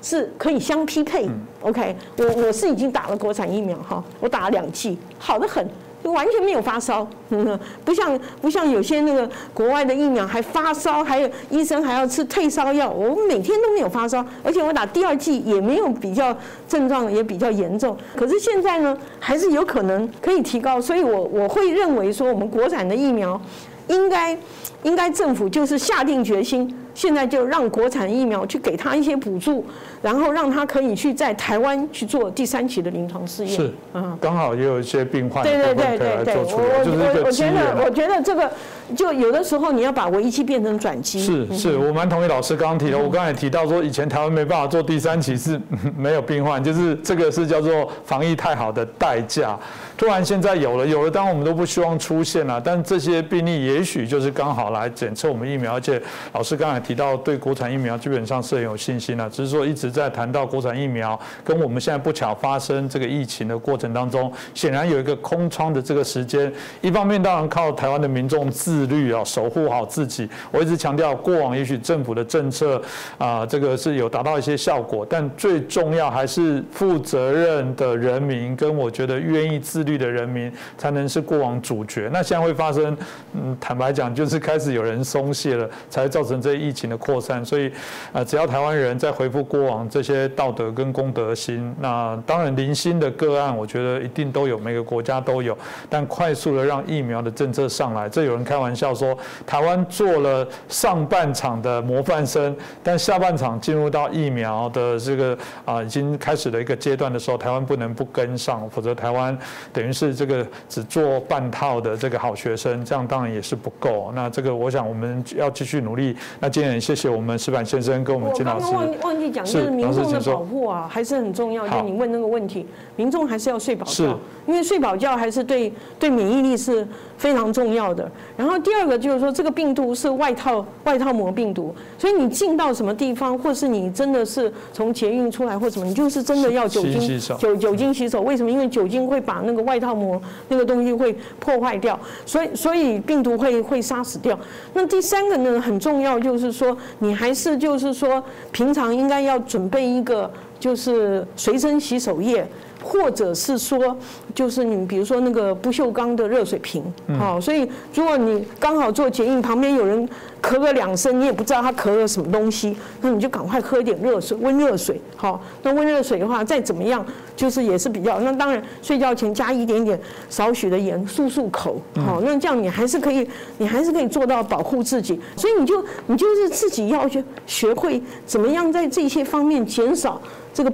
[0.00, 1.28] 是可以相匹配
[1.60, 5.64] ？OK，我我是已经打了国产疫苗哈，我打了两剂，好的很。
[6.02, 7.06] 就完全没有发烧，
[7.84, 12.90] 不像不像有些那个国外的疫苗还发烧，还有医生还要吃退烧药。
[12.90, 16.36] 我每天都没有发烧，而且我打第二剂也没有比较
[16.68, 17.96] 症状也比较严重。
[18.16, 23.40] 可是现在呢，还是有可能可以提高，所以我我会认为说，我们国产的疫苗
[23.88, 24.36] 应该
[24.82, 26.76] 应该政府就是下定决心。
[26.94, 29.64] 现在就让国产疫苗去给他一些补助，
[30.00, 33.54] 然后让他可以去在台湾去做第三期的临床试验。
[33.54, 38.50] 是，嗯，刚好也有一些病患对对对对对，我我我觉得我觉得这个
[38.96, 41.20] 就有的时候你要把危机变成转机。
[41.20, 42.98] 是是，我蛮同意老师刚刚提的。
[42.98, 45.60] 我刚才提到说，以前台湾没办法做第三期是
[45.96, 49.58] 没有病患，就是这个是叫做防疫太好的代价。
[49.96, 66.52] 突然现在有了有了，当然我们都不希望出现了，但这些病例也许就是刚好来检测我们疫苗，而且老师刚才提到对国产疫苗基本上是很有信心的，只是说一直在谈到国产疫苗跟我们现在不巧发生这个疫情的过程当中，显然有一个空窗的这个时间。
[66.80, 70.28] 一方面当然靠台湾的民众自律啊，守护好自己。
[70.50, 72.82] 我一直强调，过往也许政府的政策
[73.18, 79.92] 啊，这个是有达到一些效果，但最重要还是负责任的人民跟我觉得愿意自律。
[79.92, 82.08] 的人民才能是过往主角。
[82.10, 82.96] 那现在会发生，
[83.34, 87.44] 嗯，坦白讲，就是开始有人松懈了，才造成这疫情的扩散。
[87.44, 87.70] 所以，
[88.12, 95.56] 啊，只要台湾人在回复过往这些道德跟公德心，那当然零星的个案，我觉得一定都有，每个国家都有。
[95.90, 99.16] 但快速的让疫苗的政策上来，这有人开玩笑说，
[99.46, 109.38] 台湾做了上半场的模范生，但下半场进入到疫苗的这个啊已经开始的一个阶段的时候，台湾不能不跟上，否则台湾
[109.72, 109.86] 等。
[109.86, 114.12] 于是这个只做半套的这个好学生，这样当然也是不够。
[114.14, 116.16] 那这个我想我们要继续努力。
[116.38, 118.66] 那今天谢谢我们石板先生跟我们金老师。
[118.66, 121.68] 我刚刚忘忘记讲，就是民众的保护啊，还是很重要。
[121.68, 126.86] 就你问那个问题，民众还是要睡饱觉，因为睡饱觉还是对对免疫力是。
[127.18, 128.10] 非常重要的。
[128.36, 138.22] 然后第二个就是说，这个病毒是外套外套膜病毒，所以你进到什么地方，或是你真的是从捷运出来或什么，你就是真的要酒精酒酒精洗手。
[138.22, 138.50] 为什么？
[138.50, 141.96] 因为酒精会把那个外套膜那个东西会破坏掉，
[142.26, 144.36] 所以所以病毒会会杀死掉。
[144.74, 148.22] 那第三个呢，很重要就是说，你还是就是说，
[148.52, 150.30] 平常应该要准备一个
[150.60, 152.46] 就是随身洗手液。
[152.82, 153.96] 或者是说，
[154.34, 156.82] 就是你比如说那个不锈钢的热水瓶，
[157.18, 160.08] 好，所以如果你刚好做检疫，旁边有人
[160.42, 167.04] 咳个两声，你也不知道他咳了什么东西，那你就赶快喝一点热水，温热水，好，那温热水的话，再怎么样，
[167.36, 173.26] 就是也是比较，那当然睡觉前加一点点少许的盐漱漱口，好，那这样你还是可以，
[173.58, 180.20] 你还是可以做到保护自己，所以你就你就是自己要去学会怎么样在这些方面减少
[180.52, 180.72] 这个。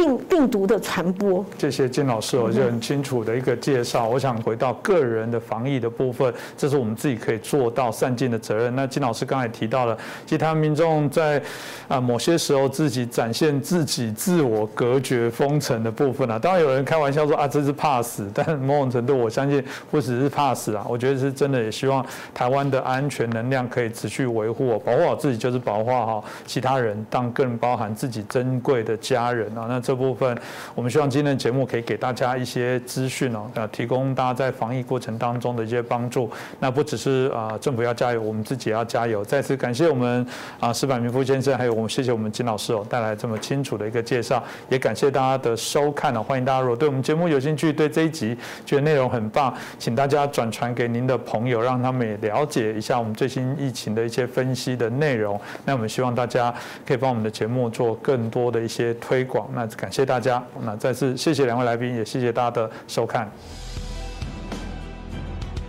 [0.00, 4.08] 病病毒的传播，谢谢金老师，我就很清楚的一个介绍。
[4.08, 8.74] 我想回到个人的防疫的部分，这是我们自己可以做到善尽的责任。
[8.74, 11.42] 那金老师刚才提到了，其他民众在
[11.86, 29.66] 啊某些时候自己展现自己自我隔绝封城的部分啊，当然有人开玩笑说啊这是怕死， 但某种程度我相信不只是怕死啊，我觉得是真的也希望台湾的安全能量可以持续维护，保护好自己就是保护好其他人，当更包含自己珍贵的家人啊。
[29.68, 29.89] 那。
[29.90, 30.38] 这部分，
[30.72, 36.30] 我们希望今天的节目可以给大家一些资讯哦，呃，提供大家在防疫过程当中的一些帮助。
[36.60, 39.24] 那不只是啊，政府要加油，我们自己也要加油。
[39.24, 40.24] 再次感谢我们
[40.60, 44.40] 啊，石柏明夫先生，还有我们谢谢我们金老师哦，带来这么清楚的一个介绍。
[44.68, 55.40] 也感谢大家的收看哦，欢迎大家如果对我们节目有兴趣，对这一集觉得内容很棒，请大家转传给您的朋友，让他们也了解一下我们最新疫情的一些分析的内容。
[55.64, 56.54] 那我们希望大家
[56.86, 59.50] 可以帮我们的节目做更多的一些推广。
[59.52, 63.30] 那感谢大家，那再次谢谢两位来宾，也谢谢大家的收看。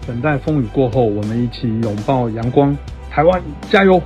[0.07, 2.75] 等待风雨过后，我们一起拥抱阳光，
[3.09, 4.01] 台湾加油！